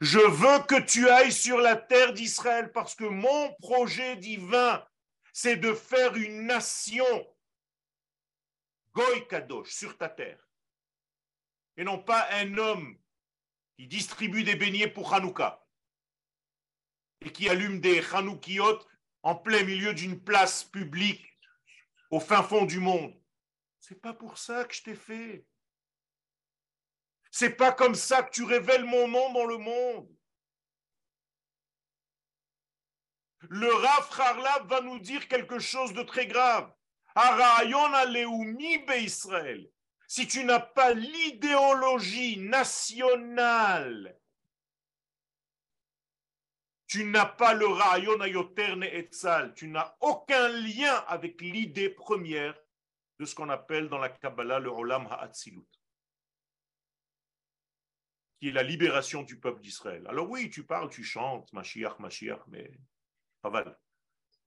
[0.01, 4.85] Je veux que tu ailles sur la terre d'Israël parce que mon projet divin,
[5.33, 7.05] c'est de faire une nation
[8.93, 10.45] Goy Kadosh sur ta terre.
[11.77, 12.99] Et non pas un homme
[13.77, 15.65] qui distribue des beignets pour Hanouka
[17.21, 18.81] et qui allume des Hanoukiyot
[19.23, 21.30] en plein milieu d'une place publique
[22.11, 23.15] au fin fond du monde.
[23.79, 25.47] C'est pas pour ça que je t'ai fait.
[27.31, 30.09] C'est pas comme ça que tu révèles mon nom dans le monde.
[33.49, 36.71] Le Rav Harlab va nous dire quelque chose de très grave.
[40.07, 44.20] Si tu n'as pas l'idéologie nationale,
[46.91, 52.61] tu n'as pas le rayon ayoterne etzal, tu n'as aucun lien avec l'idée première
[53.21, 55.69] de ce qu'on appelle dans la Kabbalah le Olam Ha'atzilut,
[58.41, 60.05] qui est la libération du peuple d'Israël.
[60.09, 62.69] Alors oui, tu parles, tu chantes, Mashiach, Mashiach, mais
[63.45, 63.79] Aval.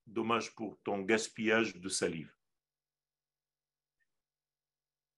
[0.06, 2.36] Dommage pour ton gaspillage de salive.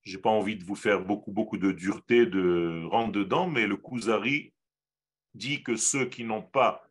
[0.03, 3.77] J'ai pas envie de vous faire beaucoup, beaucoup de dureté, de rentrer dedans, mais le
[3.77, 4.53] Kuzari
[5.33, 6.84] dit que ceux qui n'ont pas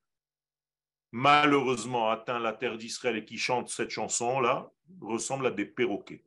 [1.15, 6.25] malheureusement atteint la terre d'Israël et qui chantent cette chanson-là ressemblent à des perroquets.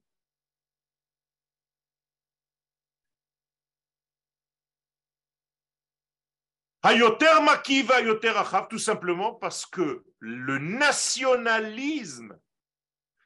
[6.84, 12.40] Hayoter Makiva, Hayoter Achav, tout simplement parce que le nationalisme,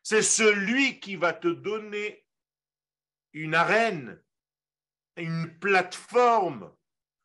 [0.01, 2.25] c'est celui qui va te donner
[3.33, 4.19] une arène,
[5.15, 6.73] une plateforme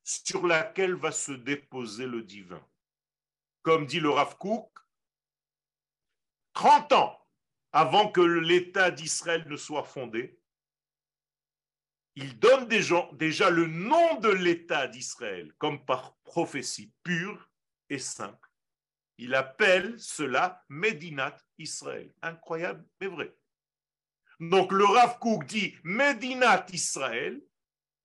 [0.05, 2.63] sur laquelle va se déposer le divin.
[3.67, 4.71] Comme dit le Rav Kook,
[6.53, 7.19] 30 ans
[7.73, 10.41] avant que l'État d'Israël ne soit fondé,
[12.15, 17.51] il donne déjà le nom de l'État d'Israël comme par prophétie pure
[17.91, 18.49] et simple.
[19.19, 22.15] Il appelle cela Medinat Israël.
[22.23, 23.37] Incroyable, mais vrai.
[24.39, 27.43] Donc le Rav dit Medinat Israël,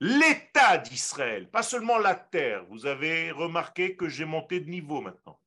[0.00, 2.66] l'État d'Israël, pas seulement la terre.
[2.66, 5.38] Vous avez remarqué que j'ai monté de niveau maintenant.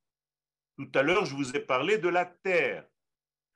[0.77, 2.85] Tout à l'heure, je vous ai parlé de la terre.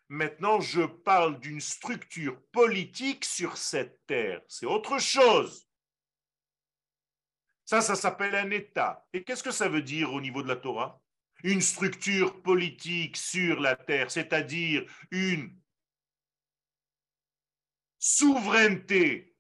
[0.08, 4.42] Maintenant, je parle d'une structure politique sur cette terre.
[4.48, 5.68] C'est autre chose.
[7.66, 9.06] Ça, ça s'appelle un État.
[9.14, 11.00] Et qu'est-ce que ça veut dire au niveau de la Torah?
[11.44, 15.56] Une structure politique sur la terre, c'est-à-dire une
[18.00, 19.36] souveraineté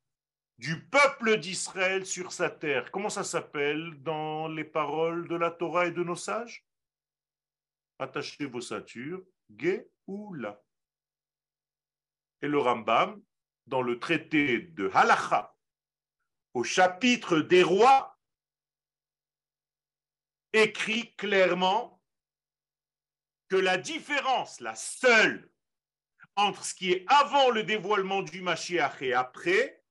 [0.57, 2.91] du peuple d'Israël sur sa terre.
[2.91, 6.68] Comment ça s'appelle dans les paroles de la Torah et de nos sages?
[7.99, 9.21] Attachez vos ceintures,
[9.55, 10.63] Géoula.
[12.41, 13.21] Et le Rambam,
[13.67, 15.55] dans le traité de Halacha,
[16.53, 18.17] au chapitre des rois,
[20.53, 22.01] écrit clairement
[23.49, 25.51] que la différence, la seule
[26.35, 29.83] entre ce qui est avant le dévoilement du Mashiach et après,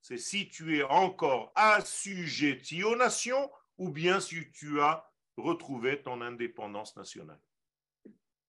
[0.00, 5.09] c'est si tu es encore assujetti aux nations ou bien si tu as
[5.40, 7.40] retrouvé ton indépendance nationale.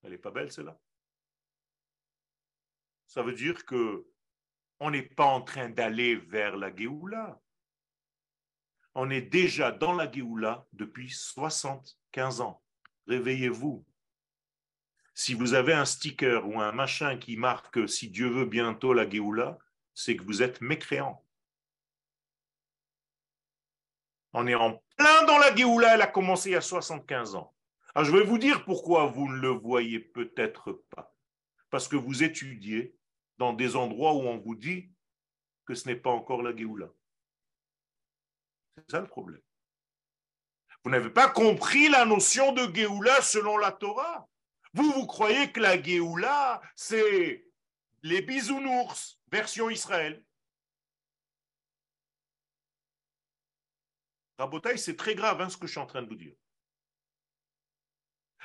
[0.04, 0.80] Elle n'est pas belle, celle-là
[3.08, 4.06] Ça veut dire que
[4.80, 7.40] On n'est pas en train d'aller vers la Géoula.
[8.96, 12.64] On est déjà dans la Géoula depuis 75 ans.
[13.08, 13.86] Réveillez-vous.
[15.14, 19.08] Si vous avez un sticker ou un machin qui marque si Dieu veut bientôt la
[19.10, 19.60] Géoula,
[19.94, 21.24] c'est que vous êtes mécréant.
[24.34, 27.54] On est en plein dans la Géoula, elle a commencé il y a 75 ans.
[27.94, 31.14] Alors je vais vous dire pourquoi vous ne le voyez peut-être pas.
[31.70, 32.96] Parce que vous étudiez
[33.38, 34.92] dans des endroits où on vous dit
[35.66, 36.88] que ce n'est pas encore la Géoula.
[38.78, 39.42] C'est ça le problème.
[40.84, 44.28] Vous n'avez pas compris la notion de Géoula selon la Torah.
[44.74, 47.46] Vous, vous croyez que la Géoula, c'est
[48.04, 50.24] les bisounours, version Israël.
[54.42, 56.34] Rabotaï, c'est très grave hein, ce que je suis en train de vous dire.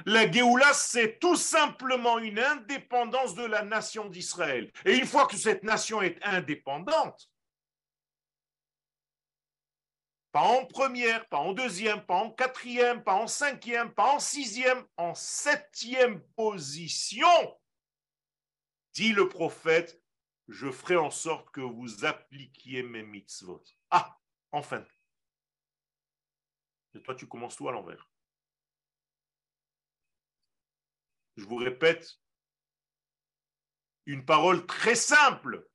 [0.05, 4.71] La Géoula, c'est tout simplement une indépendance de la nation d'Israël.
[4.85, 7.31] Et une fois que cette nation est indépendante,
[10.33, 14.85] pas en première, pas en deuxième, pas en quatrième, pas en cinquième, pas en sixième,
[14.99, 17.59] en septième position,
[18.93, 19.99] dit le prophète,
[20.49, 23.65] je ferai en sorte que vous appliquiez mes mitzvot.
[23.91, 24.19] Ah,
[24.53, 24.85] enfin.
[26.97, 28.09] Et toi, tu commences tout à l'envers.
[31.37, 32.19] Je vous répète
[34.07, 35.69] une parole très simple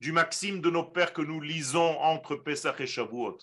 [0.00, 3.38] du maxime de nos pères que nous lisons entre Pesach et Shavuot.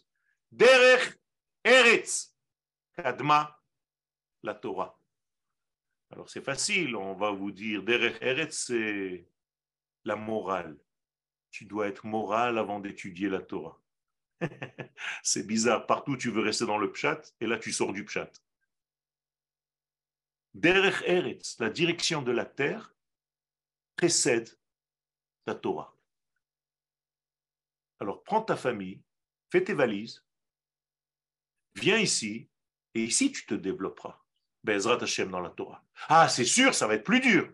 [0.51, 1.18] Derech
[1.64, 2.36] Eretz
[2.93, 3.62] Kadma
[4.43, 4.99] la Torah.
[6.12, 9.30] Alors c'est facile, on va vous dire Derech Eretz c'est
[10.03, 10.78] la morale.
[11.51, 13.80] Tu dois être moral avant d'étudier la Torah.
[15.23, 18.31] c'est bizarre, partout tu veux rester dans le pshat et là tu sors du pshat.
[20.53, 22.93] Derech Eretz, la direction de la terre,
[23.95, 24.49] précède
[25.45, 25.95] la Torah.
[27.99, 29.01] Alors prends ta famille,
[29.51, 30.25] fais tes valises,
[31.75, 32.49] viens ici,
[32.95, 34.19] et ici tu te développeras.
[34.63, 35.83] Bezrat Hashem dans la Torah.
[36.07, 37.49] Ah, c'est sûr, ça va être plus dur.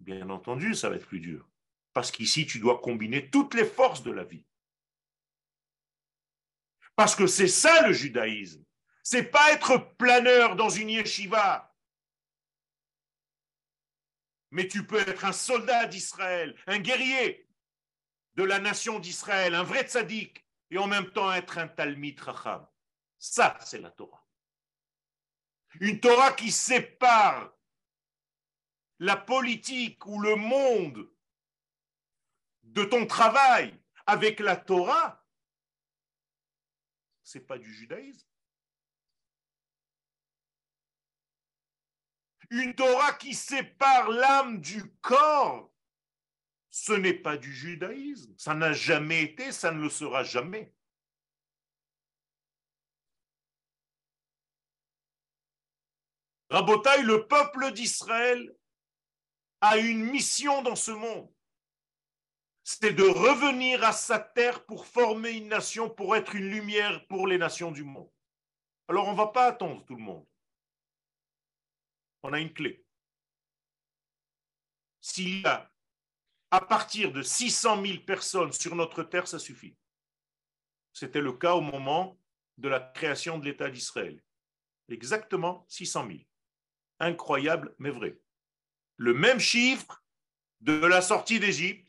[0.00, 1.46] Bien entendu, ça va être plus dur.
[1.92, 4.44] Parce qu'ici, tu dois combiner toutes les forces de la vie.
[6.96, 8.64] Parce que c'est ça le judaïsme.
[9.02, 11.72] C'est pas être planeur dans une yeshiva.
[14.50, 17.48] Mais tu peux être un soldat d'Israël, un guerrier
[18.34, 22.66] de la nation d'Israël, un vrai tzaddik, et en même temps être un talmid racham.
[23.18, 24.26] Ça, c'est la Torah.
[25.80, 27.52] Une Torah qui sépare
[28.98, 31.10] la politique ou le monde
[32.62, 35.25] de ton travail avec la Torah,
[37.26, 38.24] c'est pas du judaïsme.
[42.50, 45.72] Une Torah qui sépare l'âme du corps,
[46.70, 48.32] ce n'est pas du judaïsme.
[48.38, 50.72] Ça n'a jamais été, ça ne le sera jamais.
[56.48, 58.56] Rabotaï, le peuple d'Israël
[59.60, 61.35] a une mission dans ce monde.
[62.68, 67.28] C'est de revenir à sa terre pour former une nation, pour être une lumière pour
[67.28, 68.10] les nations du monde.
[68.88, 70.26] Alors on ne va pas attendre tout le monde
[72.26, 72.84] on a une clé.
[75.00, 75.70] S'il y a
[76.50, 79.76] à partir de 600 000 personnes sur notre terre, ça suffit.
[80.92, 82.18] C'était le cas au moment
[82.58, 84.20] de la création de l'État d'Israël.
[84.88, 86.18] Exactement 600 000.
[86.98, 88.18] Incroyable, mais vrai.
[88.96, 90.04] Le même chiffre
[90.60, 91.85] de la sortie d'Égypte,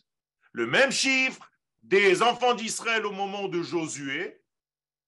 [0.57, 1.51] le même chiffre
[1.83, 4.41] des enfants d'Israël au moment de Josué,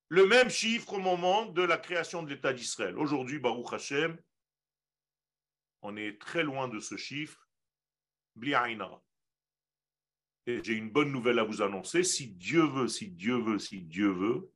[0.07, 2.95] le même chiffre au moment de la création de l'État d'Israël.
[2.99, 4.15] Aujourd'hui, Baruch Hashem,
[5.81, 7.49] on est très loin de ce chiffre.
[10.45, 12.03] Et j'ai une bonne nouvelle à vous annoncer.
[12.03, 14.51] Si Dieu veut, si Dieu veut, si Dieu veut,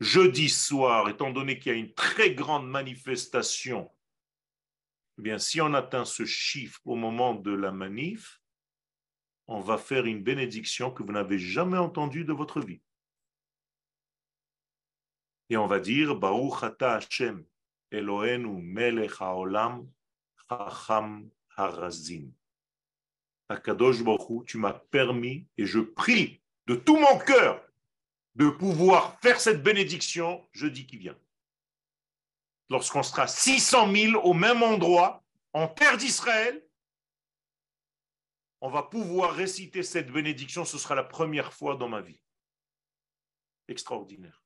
[0.00, 3.90] jeudi soir, étant donné qu'il y a une très grande manifestation,
[5.18, 8.40] eh bien, si on atteint ce chiffre au moment de la manif,
[9.50, 12.80] on va faire une bénédiction que vous n'avez jamais entendue de votre vie.
[15.50, 17.44] Et on va dire, Baruch ata Hashem,
[17.90, 19.90] Elohenu melech haolam,
[20.48, 22.30] Chacham Harazim.
[23.48, 27.60] Akadosh Baruch tu m'as permis et je prie de tout mon cœur
[28.36, 31.18] de pouvoir faire cette bénédiction jeudi qui vient.
[32.68, 36.64] Lorsqu'on sera 600 000 au même endroit, en terre d'Israël,
[38.60, 40.64] on va pouvoir réciter cette bénédiction.
[40.64, 42.20] Ce sera la première fois dans ma vie.
[43.68, 44.42] Extraordinaire.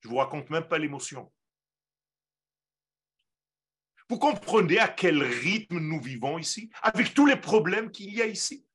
[0.00, 1.32] Je vous raconte même pas l'émotion.
[4.10, 8.26] Vous comprenez à quel rythme nous vivons ici, avec tous les problèmes qu'il y a
[8.26, 8.66] ici?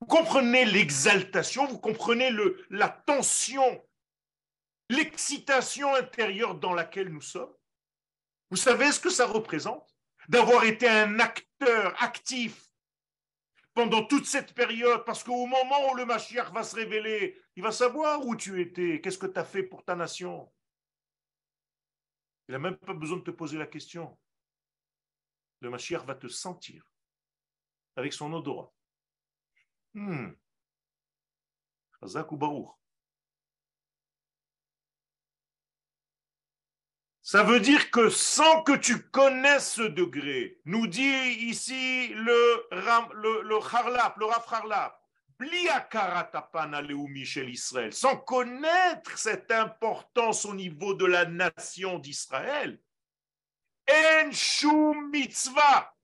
[0.00, 2.30] Vous comprenez l'exaltation, vous comprenez
[2.70, 3.84] la tension,
[4.88, 7.52] l'excitation intérieure dans laquelle nous sommes?
[8.48, 9.92] Vous savez ce que ça représente?
[10.28, 12.70] D'avoir été un acteur actif
[13.74, 17.72] pendant toute cette période, parce qu'au moment où le Mashiach va se révéler, il va
[17.72, 20.52] savoir où tu étais, qu'est-ce que tu as fait pour ta nation.
[22.48, 24.18] Il n'a même pas besoin de te poser la question.
[25.60, 26.90] Le Mashiach va te sentir
[27.96, 28.72] avec son odorat.
[29.94, 30.32] Hmm.
[32.02, 32.79] ou.
[37.30, 43.42] Ça veut dire que sans que tu connaisses ce degré, nous dit ici le, le,
[43.42, 45.00] le Harlap, le Raf Harlap,
[47.92, 52.82] sans connaître cette importance au niveau de la nation d'Israël,
[53.88, 55.94] en shum mitzvah.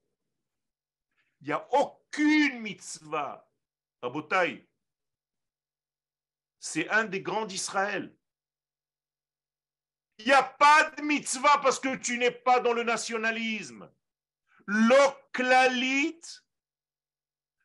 [1.41, 3.51] Il n'y a aucune mitzvah.
[4.01, 4.65] Rabotai,
[6.61, 8.17] c'est un des grands d'Israël.
[10.19, 13.91] Il n'y a pas de mitzvah parce que tu n'es pas dans le nationalisme.
[14.67, 16.21] L'oklalit,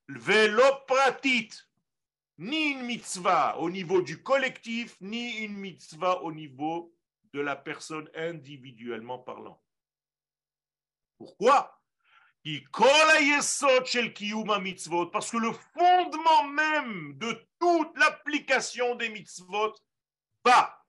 [0.09, 1.49] velopratit,
[2.37, 6.93] ni une mitzvah au niveau du collectif, ni une mitzvah au niveau
[7.33, 9.61] de la personne individuellement parlant.
[11.17, 11.79] Pourquoi?
[15.11, 19.75] Parce que le fondement même de toute l'application des mitzvot
[20.43, 20.80] va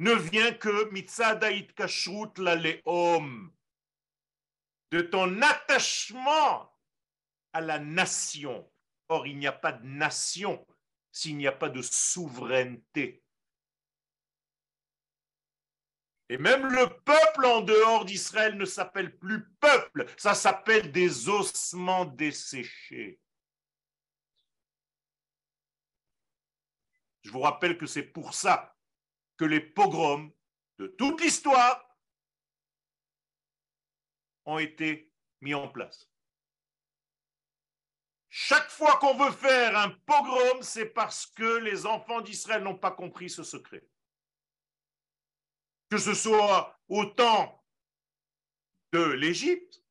[0.00, 2.80] ne vient que mitzadaït kashrut la de
[5.02, 6.74] ton attachement
[7.52, 8.72] à la nation.
[9.08, 10.66] Or, il n'y a pas de nation
[11.12, 13.22] s'il n'y a pas de souveraineté.
[16.30, 22.06] Et même le peuple en dehors d'Israël ne s'appelle plus peuple, ça s'appelle des ossements
[22.06, 23.20] desséchés.
[27.20, 28.69] Je vous rappelle que c'est pour ça
[29.40, 30.30] que les pogroms
[30.78, 31.96] de toute l'histoire
[34.44, 35.10] ont été
[35.40, 36.10] mis en place.
[38.28, 42.90] Chaque fois qu'on veut faire un pogrom, c'est parce que les enfants d'Israël n'ont pas
[42.90, 43.88] compris ce secret.
[45.88, 47.64] Que ce soit au temps
[48.92, 49.82] de l'Égypte,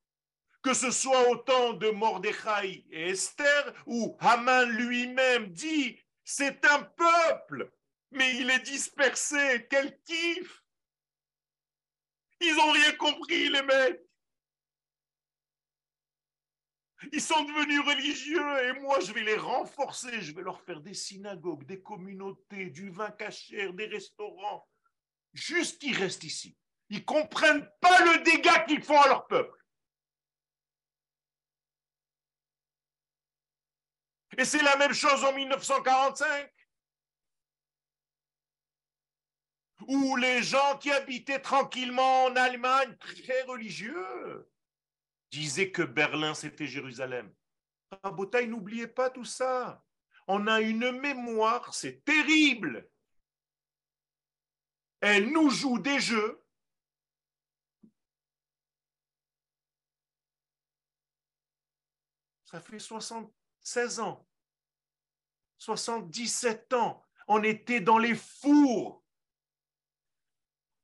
[0.62, 6.84] que ce soit au temps de Mordechai et Esther, où Haman lui-même dit, c'est un
[6.84, 7.74] peuple
[8.12, 9.68] mais il est dispersé.
[9.70, 10.64] Quel kiff
[12.42, 14.02] Ils n'ont rien compris, les mecs.
[17.14, 20.22] Ils sont devenus religieux et moi, je vais les renforcer.
[20.22, 24.68] Je vais leur faire des synagogues, des communautés, du vin caché, des restaurants.
[25.34, 26.58] Juste qu'ils restent ici.
[26.90, 29.56] Ils comprennent pas le dégât qu'ils font à leur peuple.
[34.38, 36.52] Et c'est la même chose en 1945.
[39.90, 44.48] Où les gens qui habitaient tranquillement en Allemagne, très religieux,
[45.32, 47.34] disaient que Berlin, c'était Jérusalem.
[48.04, 49.84] Rabotaï, n'oubliez pas tout ça.
[50.28, 52.88] On a une mémoire, c'est terrible.
[55.02, 56.46] Elle nous joue des jeux.
[62.46, 64.28] Ça fait 76 ans,
[65.58, 67.04] 77 ans.
[67.28, 69.04] On était dans les fours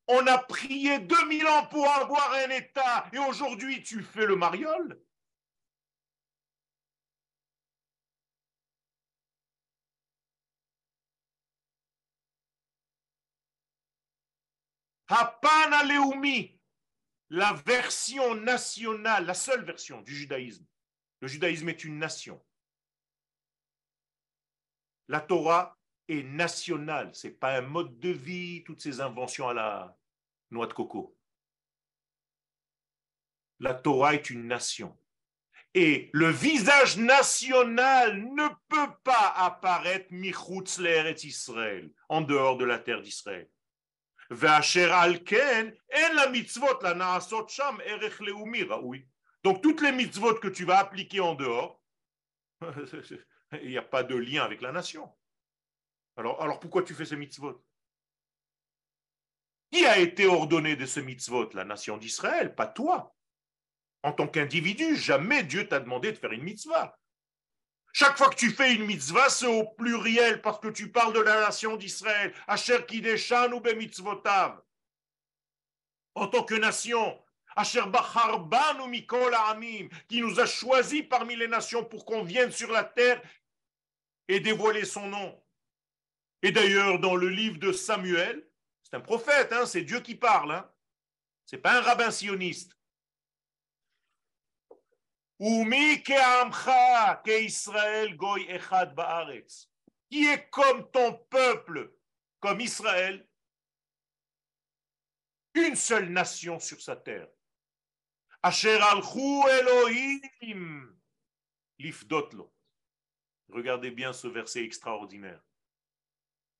[0.07, 4.99] on a prié 2000 ans pour avoir un État et aujourd'hui tu fais le mariole
[17.29, 20.65] la version nationale, la seule version du judaïsme.
[21.21, 22.43] Le judaïsme est une nation.
[25.07, 25.74] La Torah
[26.07, 27.13] est national.
[27.13, 29.97] Ce n'est pas un mode de vie, toutes ces inventions à la
[30.51, 31.17] noix de coco.
[33.59, 34.97] La Torah est une nation.
[35.73, 42.79] Et le visage national ne peut pas apparaître michutzler et Israël, en dehors de la
[42.79, 43.49] terre d'Israël.
[49.43, 51.81] Donc toutes les mitzvot que tu vas appliquer en dehors,
[53.61, 55.07] il n'y a pas de lien avec la nation.
[56.17, 57.63] Alors, pourquoi tu fais ce mitzvot?
[59.71, 61.49] Qui a été ordonné de ce mitzvot?
[61.53, 63.13] La nation d'Israël, pas toi.
[64.03, 66.97] En tant qu'individu, jamais Dieu t'a demandé de faire une mitzvah.
[67.91, 71.21] Chaque fois que tu fais une mitzvah, c'est au pluriel parce que tu parles de
[71.21, 72.33] la nation d'Israël.
[72.47, 74.61] Asher kideshan ou mitzvotav.
[76.13, 77.21] En tant que nation.
[77.55, 82.51] Asher Bachar Banu Mikol Ha'amim, qui nous a choisis parmi les nations pour qu'on vienne
[82.51, 83.21] sur la terre
[84.27, 85.41] et dévoiler son nom.
[86.45, 88.47] Et d'ailleurs, dans le livre de Samuel,
[88.83, 90.51] c'est un prophète, hein, c'est Dieu qui parle.
[90.51, 90.71] Hein.
[91.43, 92.77] C'est pas un rabbin sioniste.
[100.11, 101.95] Qui est comme ton peuple,
[102.39, 103.27] comme Israël,
[105.55, 107.27] une seule nation sur sa terre.
[108.43, 108.77] Asher
[109.49, 110.95] Elohim
[111.79, 112.53] lifdotlo.
[113.49, 115.41] Regardez bien ce verset extraordinaire.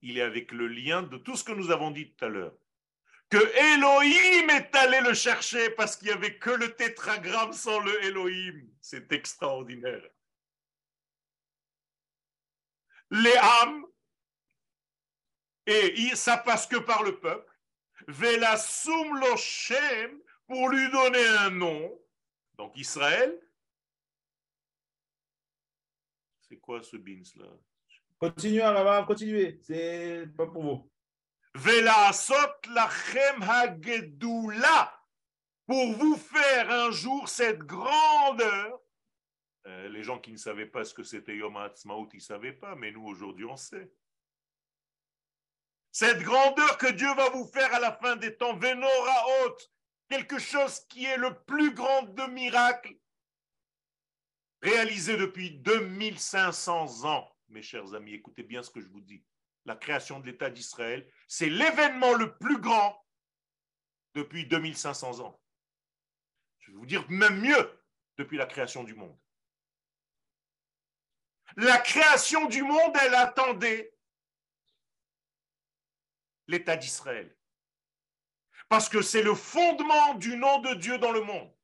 [0.08, 2.56] Il est avec le lien de tout ce que nous avons dit tout à l'heure
[3.28, 3.38] que
[3.74, 8.70] Elohim est allé le chercher parce qu'il n'y avait que le tétragramme sans le Elohim.
[8.82, 10.08] C'est extraordinaire.
[13.10, 13.84] Les âmes,
[15.66, 17.51] et ça passe que par le peuple,
[18.08, 18.58] Vela
[19.20, 21.99] Loshem, pour lui donner un nom.
[22.60, 23.41] Donc Israël.
[26.41, 27.47] C'est quoi ce bins là
[28.26, 28.64] Continuez,
[29.06, 29.60] continuez.
[29.62, 30.92] C'est pas pour vous
[35.68, 38.82] pour vous faire un jour cette grandeur.
[39.68, 42.54] Euh, les gens qui ne savaient pas ce que c'était Yom HaAtzmaut, ils ne savaient
[42.54, 43.92] pas, mais nous aujourd'hui on sait.
[45.92, 49.72] Cette grandeur que Dieu va vous faire à la fin des temps, Venora haute,
[50.10, 52.98] quelque chose qui est le plus grand de miracles
[54.64, 57.35] réalisé depuis 2500 ans.
[57.50, 59.24] Mes chers amis, écoutez bien ce que je vous dis
[59.66, 63.04] la création de l'État d'Israël, c'est l'événement le plus grand
[64.14, 65.41] depuis 2500 ans.
[66.60, 67.82] Je vais vous dire même mieux,
[68.18, 69.18] depuis la création du monde.
[71.58, 73.93] La création du monde, elle attendait
[76.48, 77.36] l'État d'Israël.
[78.70, 81.55] Parce que c'est le fondement du nom de Dieu dans le monde.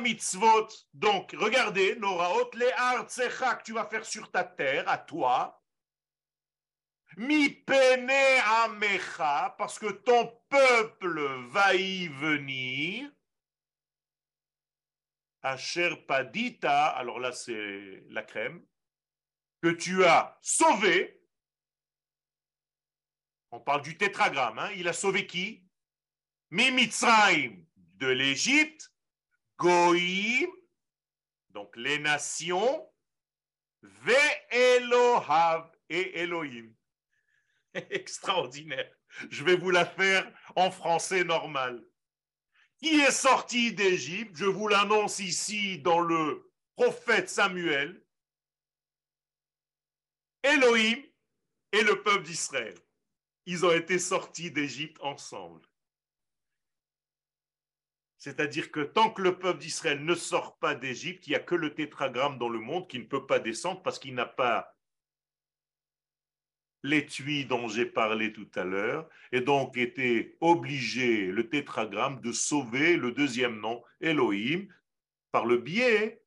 [0.00, 0.68] Mitzvot.
[0.92, 5.62] Donc, regardez, Noraot, artsecha que tu vas faire sur ta terre, à toi.
[7.16, 8.10] Mi pene
[8.64, 11.20] amecha, parce que ton peuple
[11.50, 13.10] va y venir.
[15.42, 18.64] Asher padita, alors là c'est la crème,
[19.60, 21.20] que tu as sauvé.
[23.50, 24.70] On parle du tétragramme, hein.
[24.76, 25.66] il a sauvé qui?
[26.50, 27.66] Mi Mitzrayim,
[28.02, 28.92] de l'Égypte,
[29.58, 30.50] Goïm,
[31.50, 32.90] donc les nations,
[33.82, 34.16] Ve
[34.50, 36.74] Elohav et Elohim.
[37.74, 38.92] Extraordinaire.
[39.30, 41.84] Je vais vous la faire en français normal.
[42.78, 48.04] Qui est sorti d'Égypte Je vous l'annonce ici dans le prophète Samuel.
[50.42, 51.00] Elohim
[51.70, 52.74] et le peuple d'Israël.
[53.46, 55.62] Ils ont été sortis d'Égypte ensemble.
[58.22, 61.56] C'est-à-dire que tant que le peuple d'Israël ne sort pas d'Égypte, il n'y a que
[61.56, 64.76] le tétragramme dans le monde qui ne peut pas descendre parce qu'il n'a pas
[66.84, 72.96] l'étui dont j'ai parlé tout à l'heure, et donc était obligé, le tétragramme, de sauver
[72.96, 74.68] le deuxième nom, Elohim,
[75.32, 76.22] par le biais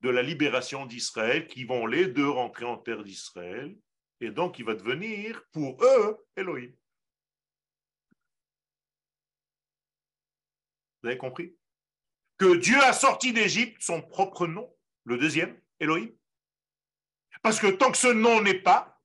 [0.00, 3.72] de la libération d'Israël, qui vont les deux rentrer en terre d'Israël,
[4.20, 6.72] et donc il va devenir pour eux Elohim.
[11.02, 11.56] Vous avez compris?
[12.38, 14.74] Que Dieu a sorti d'Égypte son propre nom,
[15.04, 16.10] le deuxième, Elohim.
[17.42, 19.00] Parce que tant que ce nom n'est pas,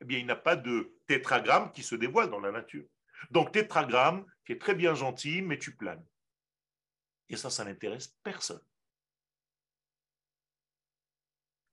[0.00, 2.84] eh bien, il n'a pas de tétragramme qui se dévoile dans la nature.
[3.30, 6.04] Donc, tétragramme, qui est très bien gentil, mais tu planes.
[7.28, 8.62] Et ça, ça n'intéresse personne.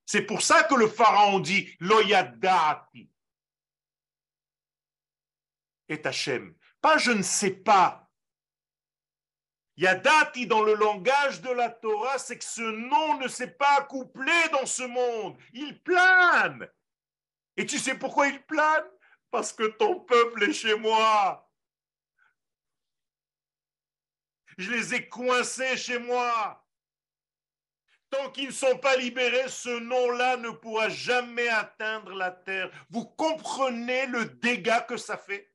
[0.06, 3.10] C'est pour ça que le pharaon dit Loyadati
[5.90, 6.56] et Hachem.
[6.80, 8.07] Pas je ne sais pas,
[9.78, 14.34] Yadati dans le langage de la Torah, c'est que ce nom ne s'est pas accouplé
[14.52, 15.38] dans ce monde.
[15.54, 16.68] Il plane.
[17.56, 18.86] Et tu sais pourquoi il plane?
[19.30, 21.48] Parce que ton peuple est chez moi.
[24.58, 26.66] Je les ai coincés chez moi.
[28.10, 32.72] Tant qu'ils ne sont pas libérés, ce nom-là ne pourra jamais atteindre la terre.
[32.90, 35.54] Vous comprenez le dégât que ça fait?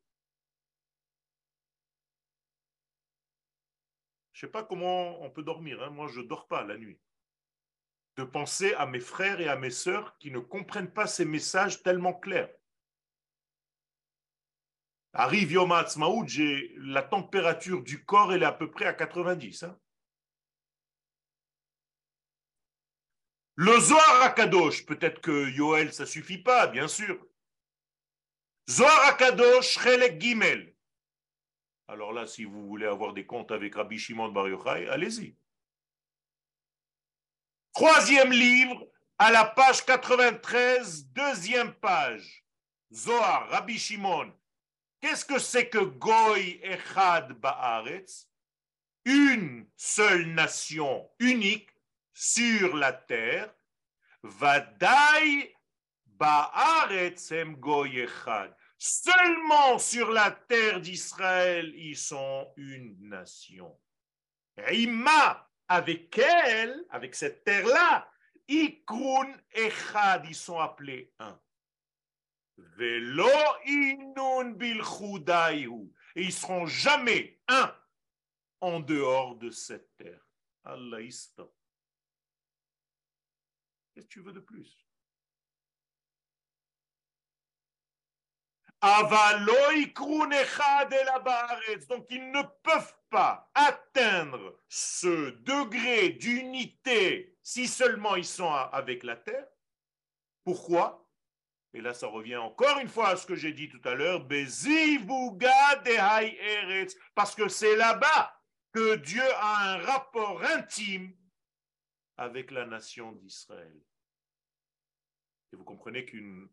[4.43, 5.81] Sais pas comment on peut dormir.
[5.81, 5.91] Hein.
[5.91, 6.99] Moi, je dors pas la nuit.
[8.17, 11.81] De penser à mes frères et à mes sœurs qui ne comprennent pas ces messages
[11.85, 12.51] tellement clairs.
[15.13, 19.63] Arrive Yom Ha'atzmaout, j'ai la température du corps, elle est à peu près à 90.
[19.63, 19.79] Hein.
[23.55, 27.25] Le Zohar Akadosh, peut-être que Yoel, ça suffit pas, bien sûr.
[28.69, 30.19] Zohar Akadosh, Chelek
[31.89, 35.37] Alors là, si vous voulez avoir des comptes avec Rabbi Shimon Bar Yochai, allez-y.
[37.75, 38.87] Troisième livre,
[39.19, 42.45] à la page 93, deuxième page.
[42.93, 44.33] Zohar, Rabbi Shimon.
[45.01, 48.29] Qu'est-ce que c'est que Goy Echad Baaretz?
[49.05, 51.71] Une seule nation unique
[52.13, 53.53] sur la terre.
[54.23, 55.57] Vadai
[56.07, 58.55] Baaretz em Goy Echad.
[58.85, 63.81] Seulement sur la terre d'Israël, ils sont une nation.
[64.73, 68.11] Ima, avec elle, avec cette terre-là,
[68.49, 71.41] Echad, ils sont appelés un.
[72.57, 73.29] Velo
[73.67, 74.59] inun.
[76.17, 77.73] Et ils seront jamais un
[78.61, 80.27] en dehors de cette terre.
[80.65, 80.99] Allah.
[83.95, 84.82] Qu'est-ce que tu veux de plus?
[91.89, 99.17] Donc ils ne peuvent pas atteindre ce degré d'unité si seulement ils sont avec la
[99.17, 99.47] terre.
[100.45, 101.09] Pourquoi?
[101.75, 104.27] Et là, ça revient encore une fois à ce que j'ai dit tout à l'heure.
[107.15, 111.17] Parce que c'est là-bas que Dieu a un rapport intime
[112.17, 113.81] avec la nation d'Israël.
[115.53, 116.49] Et vous comprenez qu'une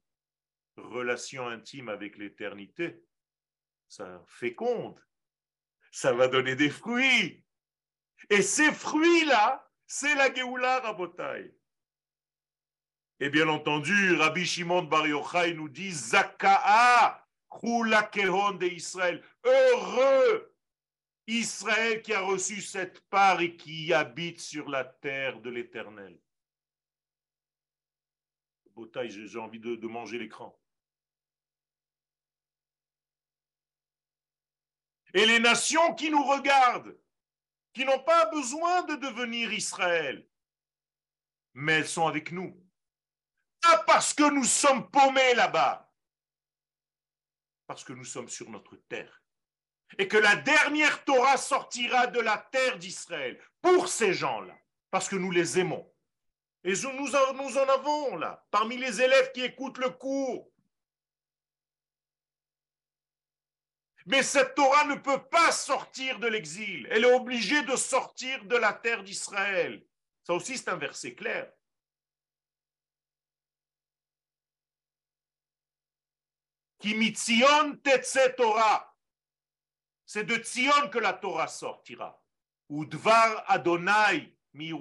[0.82, 3.04] relation intime avec l'éternité,
[3.88, 5.00] ça féconde,
[5.92, 7.44] ça va donner des fruits.
[8.30, 11.56] Et ces fruits-là, c'est la Géoula Rabotai.
[13.20, 19.24] Et bien entendu, Rabbi Shimon Bar Yochai nous dit Zaka'a Kehon de Israël.
[19.44, 20.56] Heureux
[21.28, 26.20] Israël qui a reçu cette part et qui habite sur la terre de l'éternel.
[28.74, 30.59] Botaï, j'ai envie de manger l'écran.
[35.14, 36.98] Et les nations qui nous regardent,
[37.74, 40.28] qui n'ont pas besoin de devenir Israël,
[41.54, 42.56] mais elles sont avec nous.
[43.62, 45.92] Pas parce que nous sommes paumés là-bas,
[47.68, 49.22] parce que nous sommes sur notre terre.
[49.98, 54.56] Et que la dernière Torah sortira de la terre d'Israël pour ces gens-là,
[54.92, 55.92] parce que nous les aimons.
[56.64, 60.52] Et nous, en avons là, parmi les élèves qui écoutent le cours,
[64.10, 66.88] Mais cette Torah ne peut pas sortir de l'exil.
[66.90, 69.86] Elle est obligée de sortir de la terre d'Israël.
[70.24, 71.54] Ça aussi, c'est un verset clair.
[78.36, 78.98] Torah.
[80.08, 82.20] C'est de Tzion que la Torah sortira.
[82.68, 84.74] Ou Dvar Adonai mi.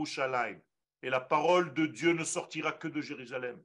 [1.03, 3.63] Et la parole de Dieu ne sortira que de Jérusalem.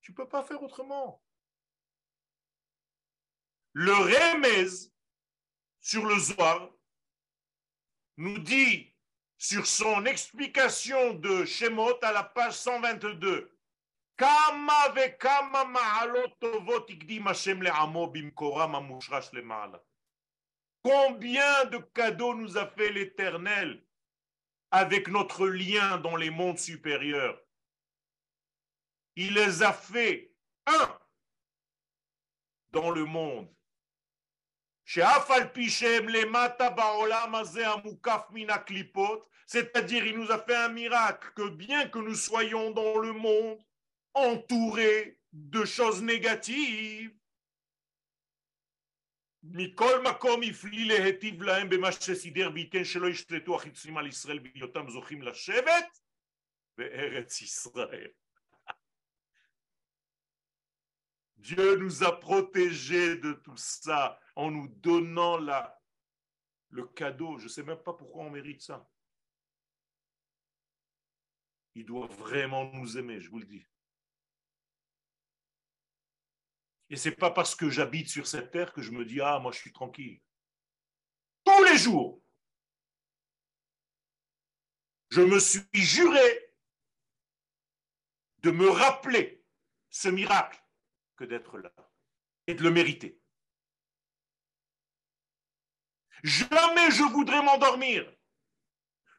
[0.00, 1.22] Tu ne peux pas faire autrement.
[3.72, 4.90] Le Remez
[5.80, 6.70] sur le Zohar
[8.16, 8.92] nous dit
[9.38, 13.56] sur son explication de Shemot à la page 122
[20.82, 23.86] Combien de cadeaux nous a fait l'Éternel
[24.72, 27.40] avec notre lien dans les mondes supérieurs?
[29.16, 30.34] Il les a fait,
[30.66, 30.98] un,
[32.72, 33.48] dans le monde
[39.46, 43.58] c'est-à-dire il nous a fait un miracle que bien que nous soyons dans le monde
[44.14, 47.12] entourés de choses négatives,
[61.40, 65.80] Dieu nous a protégés de tout ça en nous donnant la,
[66.68, 67.38] le cadeau.
[67.38, 68.88] Je ne sais même pas pourquoi on mérite ça.
[71.74, 73.66] Il doit vraiment nous aimer, je vous le dis.
[76.90, 79.38] Et ce n'est pas parce que j'habite sur cette terre que je me dis, ah,
[79.38, 80.20] moi je suis tranquille.
[81.44, 82.22] Tous les jours,
[85.08, 86.54] je me suis juré
[88.38, 89.42] de me rappeler
[89.88, 90.59] ce miracle
[91.24, 91.72] d'être là
[92.46, 93.20] et de le mériter.
[96.22, 98.10] Jamais je voudrais m'endormir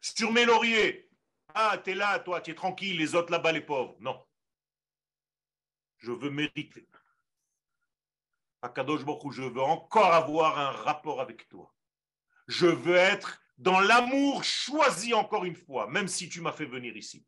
[0.02, 1.10] sur mes lauriers.
[1.54, 3.95] Ah, t'es là, toi, tu es tranquille, les autres là-bas, les pauvres.
[3.99, 4.26] Non.
[5.97, 6.88] Je veux mériter.
[8.62, 11.74] Akadosh Baruch je veux encore avoir un rapport avec toi.
[12.47, 16.95] Je veux être dans l'amour choisi encore une fois, même si tu m'as fait venir
[16.95, 17.26] ici.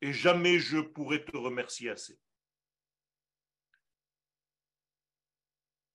[0.00, 2.18] Et jamais je pourrai te remercier assez.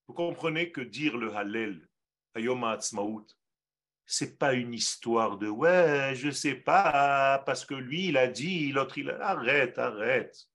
[0.09, 1.87] Vous comprenez que dire le Hallel,
[2.33, 3.27] Hayom Ha'atzmaut,
[4.07, 8.71] c'est pas une histoire de ouais, je sais pas, parce que lui il a dit,
[8.71, 9.23] l'autre il a.
[9.23, 10.49] Arrête, arrête.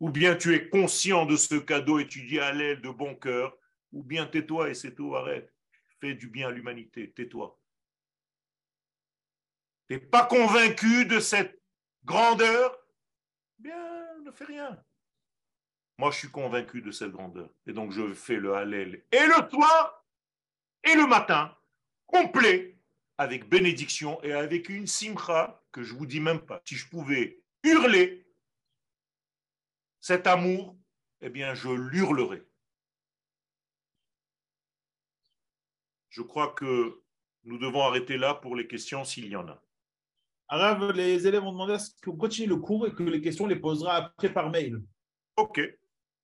[0.00, 3.56] Ou bien tu es conscient de ce cadeau et tu dis Hallel de bon cœur,
[3.92, 5.54] ou bien tais-toi et c'est tout, arrête.
[6.00, 7.56] Fais du bien à l'humanité, tais-toi.
[9.88, 11.62] Tu n'es pas convaincu de cette
[12.04, 12.76] grandeur?
[13.60, 14.84] Bien, ne fais rien.
[16.02, 17.48] Moi, je suis convaincu de cette grandeur.
[17.64, 20.04] Et donc, je fais le Hallel et le soir
[20.82, 21.56] et le matin,
[22.06, 22.76] complet,
[23.18, 26.60] avec bénédiction et avec une simcha que je vous dis même pas.
[26.64, 28.26] Si je pouvais hurler
[30.00, 30.76] cet amour,
[31.20, 32.42] eh bien, je l'hurlerai.
[36.08, 37.00] Je crois que
[37.44, 39.62] nous devons arrêter là pour les questions s'il y en a.
[40.48, 43.46] Arabe, les élèves ont demandé à ce qu'on continue le cours et que les questions
[43.46, 44.82] les posera après par mail.
[45.36, 45.60] Ok.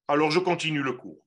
[0.08, 1.22] Alors je continue le cours.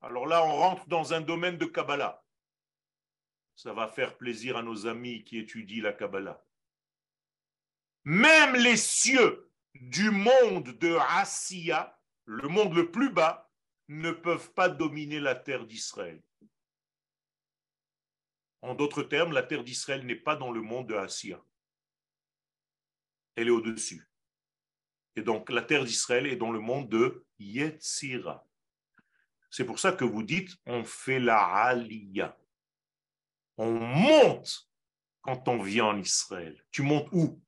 [0.00, 2.24] Alors là, on rentre dans un domaine de Kabbalah.
[3.54, 6.42] Ça va faire plaisir à nos amis qui étudient la Kabbalah.
[8.04, 13.48] Même les cieux du monde de Asiya, le monde le plus bas,
[13.88, 16.20] ne peuvent pas dominer la terre d'Israël.
[18.62, 21.40] En d'autres termes, la terre d'Israël n'est pas dans le monde de Asiya.
[23.36, 24.06] Elle est au-dessus.
[25.16, 28.46] Et donc, la terre d'Israël est dans le monde de Yetzira.
[29.50, 32.36] C'est pour ça que vous dites, on fait la Aliyah.
[33.58, 34.70] On monte
[35.20, 36.64] quand on vient en Israël.
[36.70, 37.42] Tu montes où?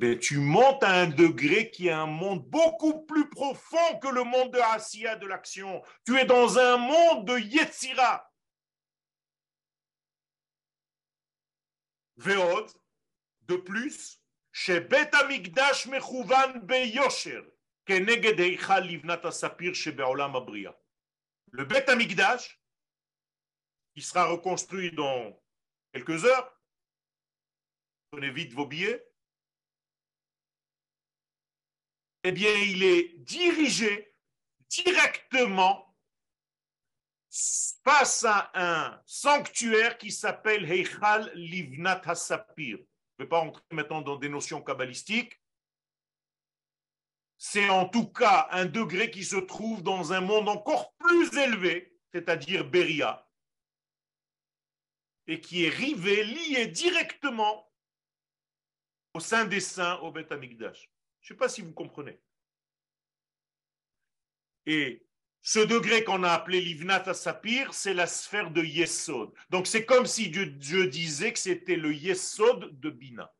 [0.00, 4.24] Eh Tu montes à un degré qui est un monde beaucoup plus profond que le
[4.24, 5.82] monde de Asiya, de l'action.
[6.06, 8.26] Tu es dans un monde de Yetzira.
[12.16, 12.70] Veod,
[13.42, 14.19] de plus,
[14.59, 17.43] chez Bet Amigdash Mechouvan Beyosher,
[17.85, 20.71] כנגד היכל לבנת הספיר שבעולם הבריאה.
[21.51, 22.59] Le Bet Amigdash,
[23.93, 25.41] qui sera reconstruit dans
[25.93, 26.51] quelques heures,
[28.11, 29.01] prenez vite vos billets,
[32.23, 34.15] eh bien, il est dirigé
[34.67, 35.95] directement
[37.83, 42.79] face à un sanctuaire qui s'appelle Heichal Livnat Hasapir.
[43.20, 45.38] Ne vais pas entrer maintenant dans des notions kabbalistiques.
[47.36, 51.98] C'est en tout cas un degré qui se trouve dans un monde encore plus élevé,
[52.14, 53.30] c'est-à-dire Beria,
[55.26, 57.70] et qui est rivé, lié directement
[59.12, 60.90] au sein des saints, au Beth Amikdash.
[61.20, 62.18] Je ne sais pas si vous comprenez.
[64.64, 65.06] Et
[65.42, 69.32] ce degré qu'on a appelé l'Ivnat Sapir, c'est la sphère de Yesod.
[69.48, 73.32] Donc c'est comme si Dieu, disait que c'était le Yesod de Bina.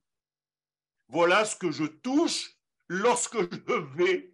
[1.09, 2.53] Voilà ce que je touche
[2.89, 4.33] lorsque je vais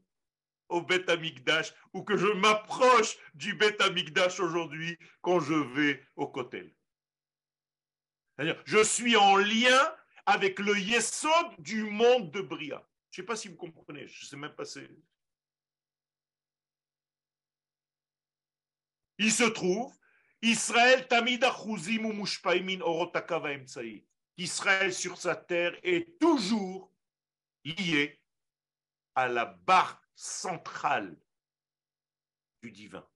[0.69, 6.29] au Beth Amikdash ou que je m'approche du Beth Amikdash aujourd'hui quand je vais au
[6.29, 6.73] Kotel.
[8.64, 9.95] Je suis en lien
[10.27, 12.87] avec le Yesod du monde de Bria.
[13.11, 14.67] Je ne sais pas si vous comprenez, je ne sais même pas
[19.19, 19.93] il se trouve,
[20.43, 21.07] Israël
[24.39, 26.93] Israël sur sa terre est toujours
[27.64, 28.21] lié
[29.14, 31.17] à la barre centrale
[32.62, 33.07] du divin.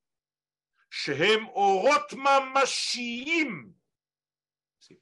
[0.88, 2.40] Shehem orotma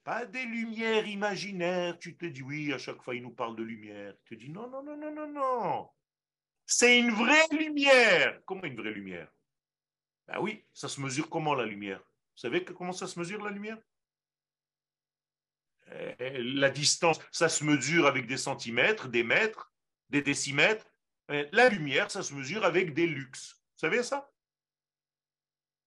[0.02, 1.98] pas des lumières imaginaires.
[1.98, 4.14] Tu te dis oui, à chaque fois il nous parle de lumière.
[4.24, 5.88] Tu te dis non, non, non, non, non.
[6.66, 8.40] C'est une vraie lumière.
[8.44, 9.32] Comment une vraie lumière?
[10.28, 12.00] Ben oui, ça se mesure comment la lumière?
[12.00, 13.78] Vous savez comment ça se mesure la lumière?
[15.90, 19.72] Eh, La distance, ça se mesure avec des centimètres, des mètres,
[20.10, 20.86] des décimètres.
[21.30, 23.54] Eh, la lumière, ça se mesure avec des lux.
[23.54, 24.30] Vous savez ça?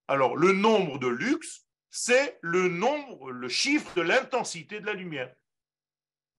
[0.08, 5.34] Alors, le nombre de lux, c'est le nombre, le chiffre de l'intensité de la lumière.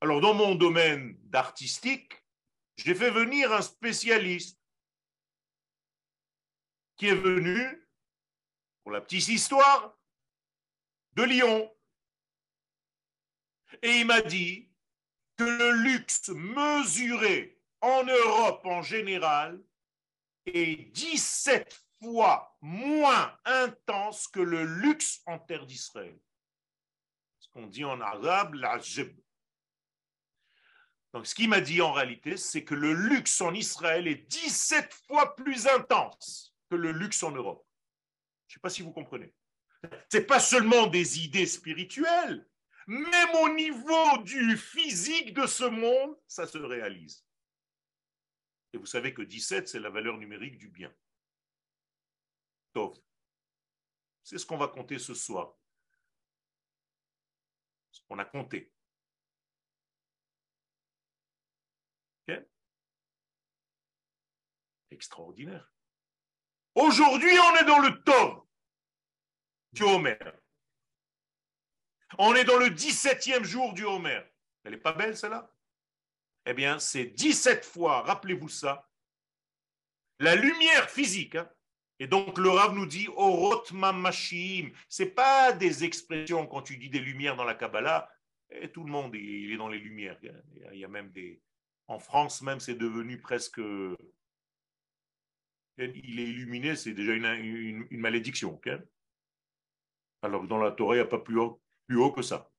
[0.00, 2.24] Alors, dans mon domaine d'artistique,
[2.76, 4.60] j'ai fait venir un spécialiste
[6.96, 7.88] qui est venu
[8.82, 9.96] pour la petite histoire,
[11.14, 11.72] de Lyon.
[13.82, 14.70] Et il m'a dit
[15.36, 19.62] que le luxe mesuré en Europe en général
[20.46, 26.18] est 17 fois moins intense que le luxe en terre d'Israël.
[27.38, 29.16] Ce qu'on dit en arabe, la jeb.
[31.12, 34.92] Donc ce qu'il m'a dit en réalité, c'est que le luxe en Israël est 17
[35.06, 37.66] fois plus intense que le luxe en Europe.
[38.52, 39.34] Je ne sais pas si vous comprenez.
[40.10, 42.46] Ce n'est pas seulement des idées spirituelles,
[42.86, 47.26] même au niveau du physique de ce monde, ça se réalise.
[48.74, 50.94] Et vous savez que 17, c'est la valeur numérique du bien.
[52.74, 53.00] Tov.
[54.22, 55.56] C'est ce qu'on va compter ce soir.
[57.90, 58.70] Ce qu'on a compté.
[64.90, 65.71] Extraordinaire.
[66.74, 68.42] Aujourd'hui, on est dans le Tov
[69.72, 70.18] du Homer.
[72.18, 74.20] On est dans le 17e jour du Homer.
[74.64, 75.50] Elle n'est pas belle, celle-là?
[76.46, 78.88] Eh bien, c'est 17 fois, rappelez-vous ça,
[80.18, 81.34] la lumière physique.
[81.34, 81.50] Hein.
[81.98, 84.70] et donc, le Rav nous dit Orot Mamashim.
[84.88, 88.08] Ce n'est pas des expressions quand tu dis des lumières dans la Kabbalah.
[88.50, 90.18] Et tout le monde il est dans les lumières.
[90.72, 91.40] Il y a même des.
[91.88, 93.60] En France, même, c'est devenu presque.
[95.78, 98.60] Il est illuminé, c'est déjà une, malédiction.
[100.22, 102.52] Alors que dans la Torah, il n'y a pas plus haut que ça.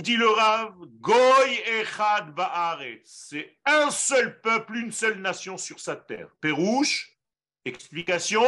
[0.00, 3.00] dit le Rav, Goy Echad Ba'aret.
[3.04, 6.28] C'est un seul peuple, une seule nation sur sa terre.
[6.40, 7.18] Pérouche,
[7.64, 8.46] explication,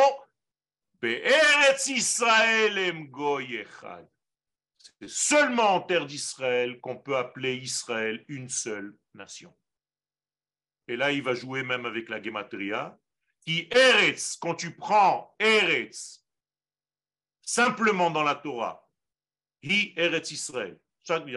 [1.00, 2.78] Be'eretz Israël
[3.10, 4.08] Goy Echad.
[5.00, 9.54] C'est seulement en terre d'Israël qu'on peut appeler Israël une seule nation.
[10.88, 12.98] Et là, il va jouer même avec la Gematria.
[13.44, 13.68] Qui
[14.40, 16.24] quand tu prends Eretz,
[17.40, 18.86] simplement dans la Torah,
[19.62, 20.78] Hi Eretz Israël.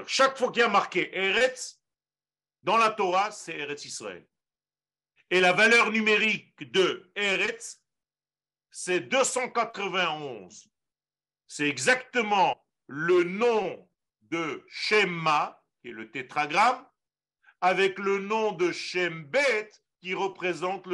[0.08, 1.82] Chaque fois qu'il y a marqué Eretz,
[2.64, 4.28] dans la Torah, c'est Eretz Israël.
[5.30, 7.82] Et la valeur numérique de Eretz,
[8.70, 10.70] c'est 291.
[11.48, 13.90] C'est exactement le nom
[14.22, 16.86] de Shema, qui est le tétragramme,
[17.62, 20.88] avec le nom de Shembet, qui représente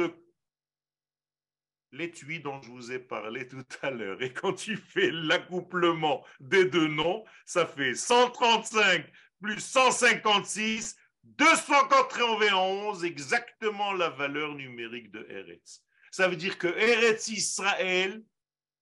[1.92, 4.22] l'étui dont je vous ai parlé tout à l'heure.
[4.22, 9.10] Et quand tu fais l'accouplement des deux noms, ça fait 135
[9.40, 15.82] plus 156, 291, exactement la valeur numérique de Eretz.
[16.10, 18.22] Ça veut dire que Eretz Israël,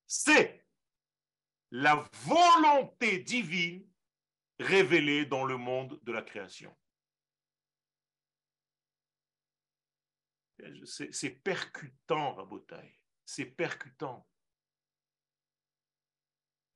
[0.07, 0.65] c'est
[1.71, 3.87] la volonté divine
[4.59, 6.75] révélée dans le monde de la création.
[10.85, 13.01] C'est percutant, Rabotai.
[13.25, 14.29] C'est percutant.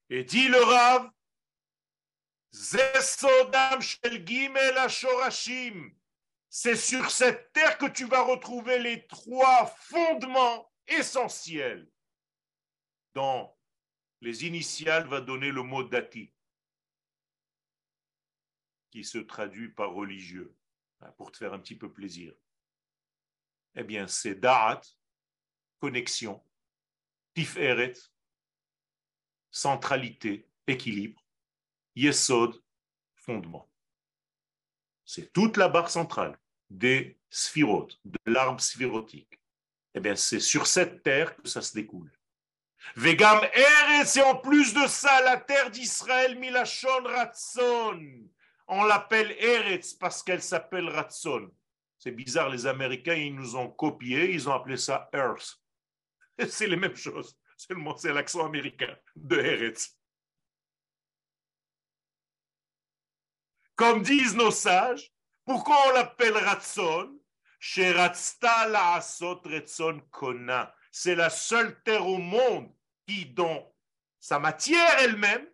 [0.08, 1.10] Et dit le Rav,
[2.52, 3.00] c'est
[6.76, 11.88] sur cette terre que tu vas retrouver les trois fondements essentiels.
[13.14, 13.56] Dans
[14.20, 16.34] les initiales va donner le mot dati,
[18.90, 20.56] qui se traduit par religieux,
[21.16, 22.34] pour te faire un petit peu plaisir.
[23.74, 24.80] Eh bien, c'est Da'at,
[25.78, 26.42] connexion,
[27.34, 27.94] Tiferet,
[29.50, 31.22] centralité, équilibre,
[31.94, 32.62] Yesod,
[33.14, 33.70] fondement.
[35.04, 39.40] C'est toute la barre centrale des sphirotes, de l'arbre sphirotique.
[39.94, 42.12] Eh bien, c'est sur cette terre que ça se découle.
[42.96, 48.00] Vegam Eretz, et en plus de ça, la terre d'Israël, Milachon Ratson.
[48.68, 51.50] On l'appelle Eretz parce qu'elle s'appelle Ratson.
[52.00, 55.60] C'est bizarre, les Américains, ils nous ont copié, ils ont appelé ça Earth.
[56.48, 59.98] C'est les mêmes choses, seulement c'est l'accent américain de Eretz.
[63.76, 65.12] Comme disent nos sages,
[65.44, 67.20] pourquoi on l'appelle Ratson
[67.60, 68.14] C'est la
[71.30, 72.74] seule terre au monde
[73.06, 73.74] qui, dans
[74.18, 75.46] sa matière elle-même,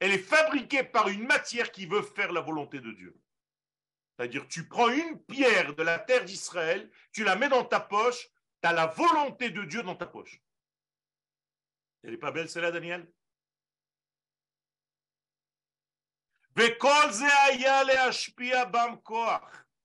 [0.00, 3.14] elle est fabriquée par une matière qui veut faire la volonté de Dieu.
[4.16, 8.28] C'est-à-dire, tu prends une pierre de la terre d'Israël, tu la mets dans ta poche,
[8.62, 10.40] tu as la volonté de Dieu dans ta poche.
[12.02, 13.10] Elle n'est pas belle celle-là, Daniel?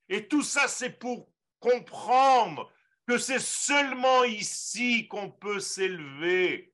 [0.09, 2.71] Et tout ça, c'est pour comprendre
[3.07, 6.73] que c'est seulement ici qu'on peut s'élever.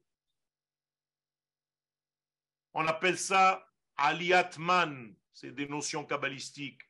[2.73, 6.81] On appelle ça aliatman, c'est des notions kabbalistiques.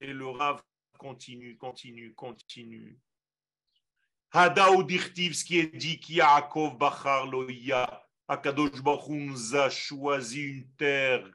[0.00, 0.62] Et le Rav
[0.98, 2.98] continue, continue, continue.
[4.32, 11.30] Hadaou ce qui est dit, qui Yaakov Bachar Loïa, Akadosh Baruch a choisi une terre,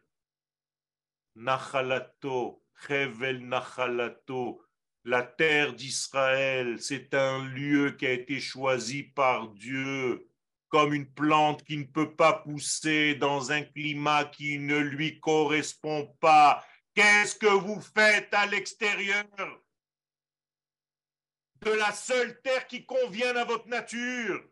[1.36, 4.62] Nachalato, Chevel Nachalato,
[5.06, 10.30] la terre d'Israël, c'est un lieu qui a été choisi par Dieu
[10.70, 16.16] comme une plante qui ne peut pas pousser dans un climat qui ne lui correspond
[16.20, 16.64] pas.
[17.00, 19.24] Qu'est-ce que vous faites à l'extérieur
[21.62, 24.44] de la seule terre qui convient à votre nature?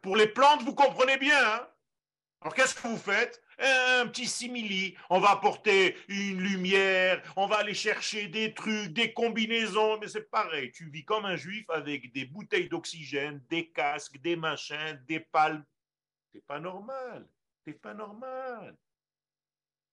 [0.00, 1.38] Pour les plantes, vous comprenez bien.
[1.38, 1.68] Hein?
[2.40, 3.40] Alors qu'est-ce que vous faites?
[3.60, 4.96] Un petit simili.
[5.08, 10.28] On va apporter une lumière, on va aller chercher des trucs, des combinaisons, mais c'est
[10.28, 10.72] pareil.
[10.72, 15.64] Tu vis comme un juif avec des bouteilles d'oxygène, des casques, des machins, des palmes.
[16.32, 17.28] C'est pas normal.
[17.64, 18.76] C'est pas normal.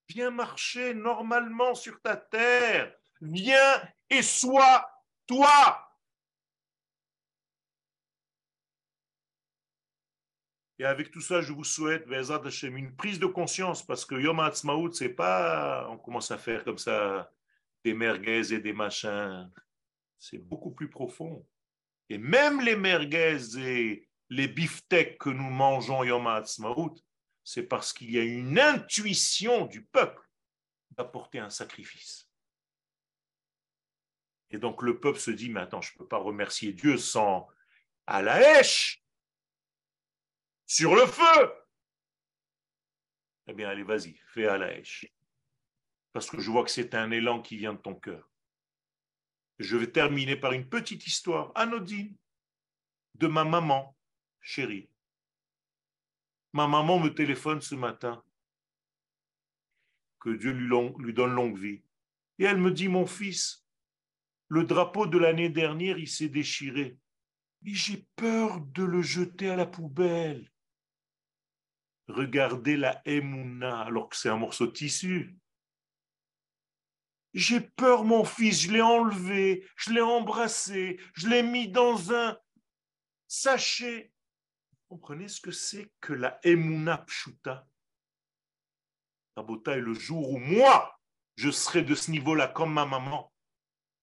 [0.07, 2.95] Viens marcher normalement sur ta terre.
[3.21, 4.89] Viens et sois
[5.27, 5.85] toi.
[10.79, 12.05] Et avec tout ça, je vous souhaite,
[12.63, 16.77] une prise de conscience, parce que Yom HaAtzmaut, c'est pas, on commence à faire comme
[16.77, 17.29] ça
[17.83, 19.51] des merguez et des machins.
[20.17, 21.45] C'est beaucoup plus profond.
[22.09, 26.95] Et même les merguez et les beefsteaks que nous mangeons Yom HaAtzmaut,
[27.43, 30.21] c'est parce qu'il y a une intuition du peuple
[30.91, 32.29] d'apporter un sacrifice.
[34.51, 37.47] Et donc le peuple se dit, mais attends, je ne peux pas remercier Dieu sans
[38.05, 38.21] à
[40.65, 41.53] sur le feu.
[43.47, 44.59] Eh bien, allez, vas-y, fais à.
[46.13, 48.29] Parce que je vois que c'est un élan qui vient de ton cœur.
[49.57, 52.15] Je vais terminer par une petite histoire anodine
[53.15, 53.97] de ma maman
[54.41, 54.89] chérie.
[56.53, 58.23] Ma maman me téléphone ce matin.
[60.19, 61.81] Que Dieu lui, donne longue vie.
[62.39, 63.65] Et elle me dit, mon fils,
[64.47, 66.97] le drapeau de l'année dernière, il s'est déchiré.
[67.61, 70.51] Mais j'ai peur de le jeter à la poubelle.
[72.07, 75.37] Regardez la Emouna, alors que c'est un morceau de tissu.
[77.33, 82.35] J'ai peur, mon fils, je l'ai enlevé, je l'ai embrassé, je l'ai mis dans un
[83.27, 84.11] sachet.
[84.89, 87.67] Comprenez ce que c'est que la Emouna Pshuta?
[89.37, 90.99] Est le jour où moi,
[91.35, 93.31] je serai de ce niveau-là comme ma maman,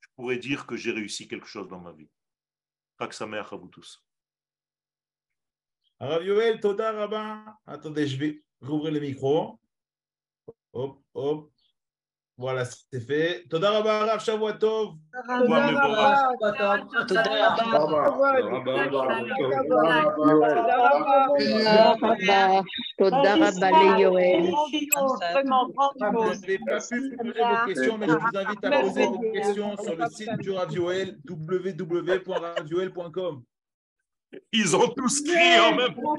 [0.00, 2.08] je pourrais dire que j'ai réussi quelque chose dans ma vie.
[3.10, 4.02] Ça à vous tous.
[6.00, 7.58] Rav Yoel, Toda.
[7.66, 9.60] Attendez, je vais rouvrir le micro.
[10.72, 11.52] Hop, hop.
[12.38, 13.44] Voilà, c'est fait.
[13.48, 14.96] Toda Rabba, Rav Shavuatov.
[22.98, 24.42] Toda Rabba, Yoel.
[24.42, 24.50] Vous
[26.30, 29.96] n'avez pas pu poser vos questions, mais je vous invite à poser vos questions sur
[29.96, 33.42] le site du Rav Yoel, www.ravioel.com.
[34.52, 36.16] Ils ont tous crié en même temps.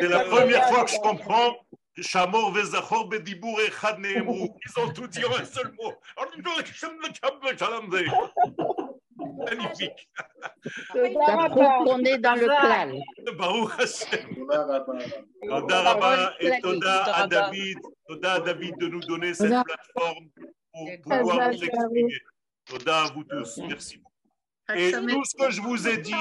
[0.00, 1.56] C'est la première fois que je comprends.
[1.98, 4.48] Shamor Vezachor Bedibour Echad Nehemru.
[4.66, 5.92] Ils ont tout dit en un seul mot.
[9.44, 10.08] Magnifique.
[10.64, 13.00] Ça prouve qu'on est dans le clan.
[13.36, 14.34] Baruch Hashem.
[15.48, 17.78] Toda Rabba et Toda à David.
[18.08, 20.28] Toda à David de nous donner cette plateforme
[20.72, 22.14] pour pouvoir nous exprimer.
[22.64, 23.58] Toda à vous tous.
[23.68, 24.12] Merci beaucoup.
[24.74, 26.14] Et tout ce que je vous ai dit,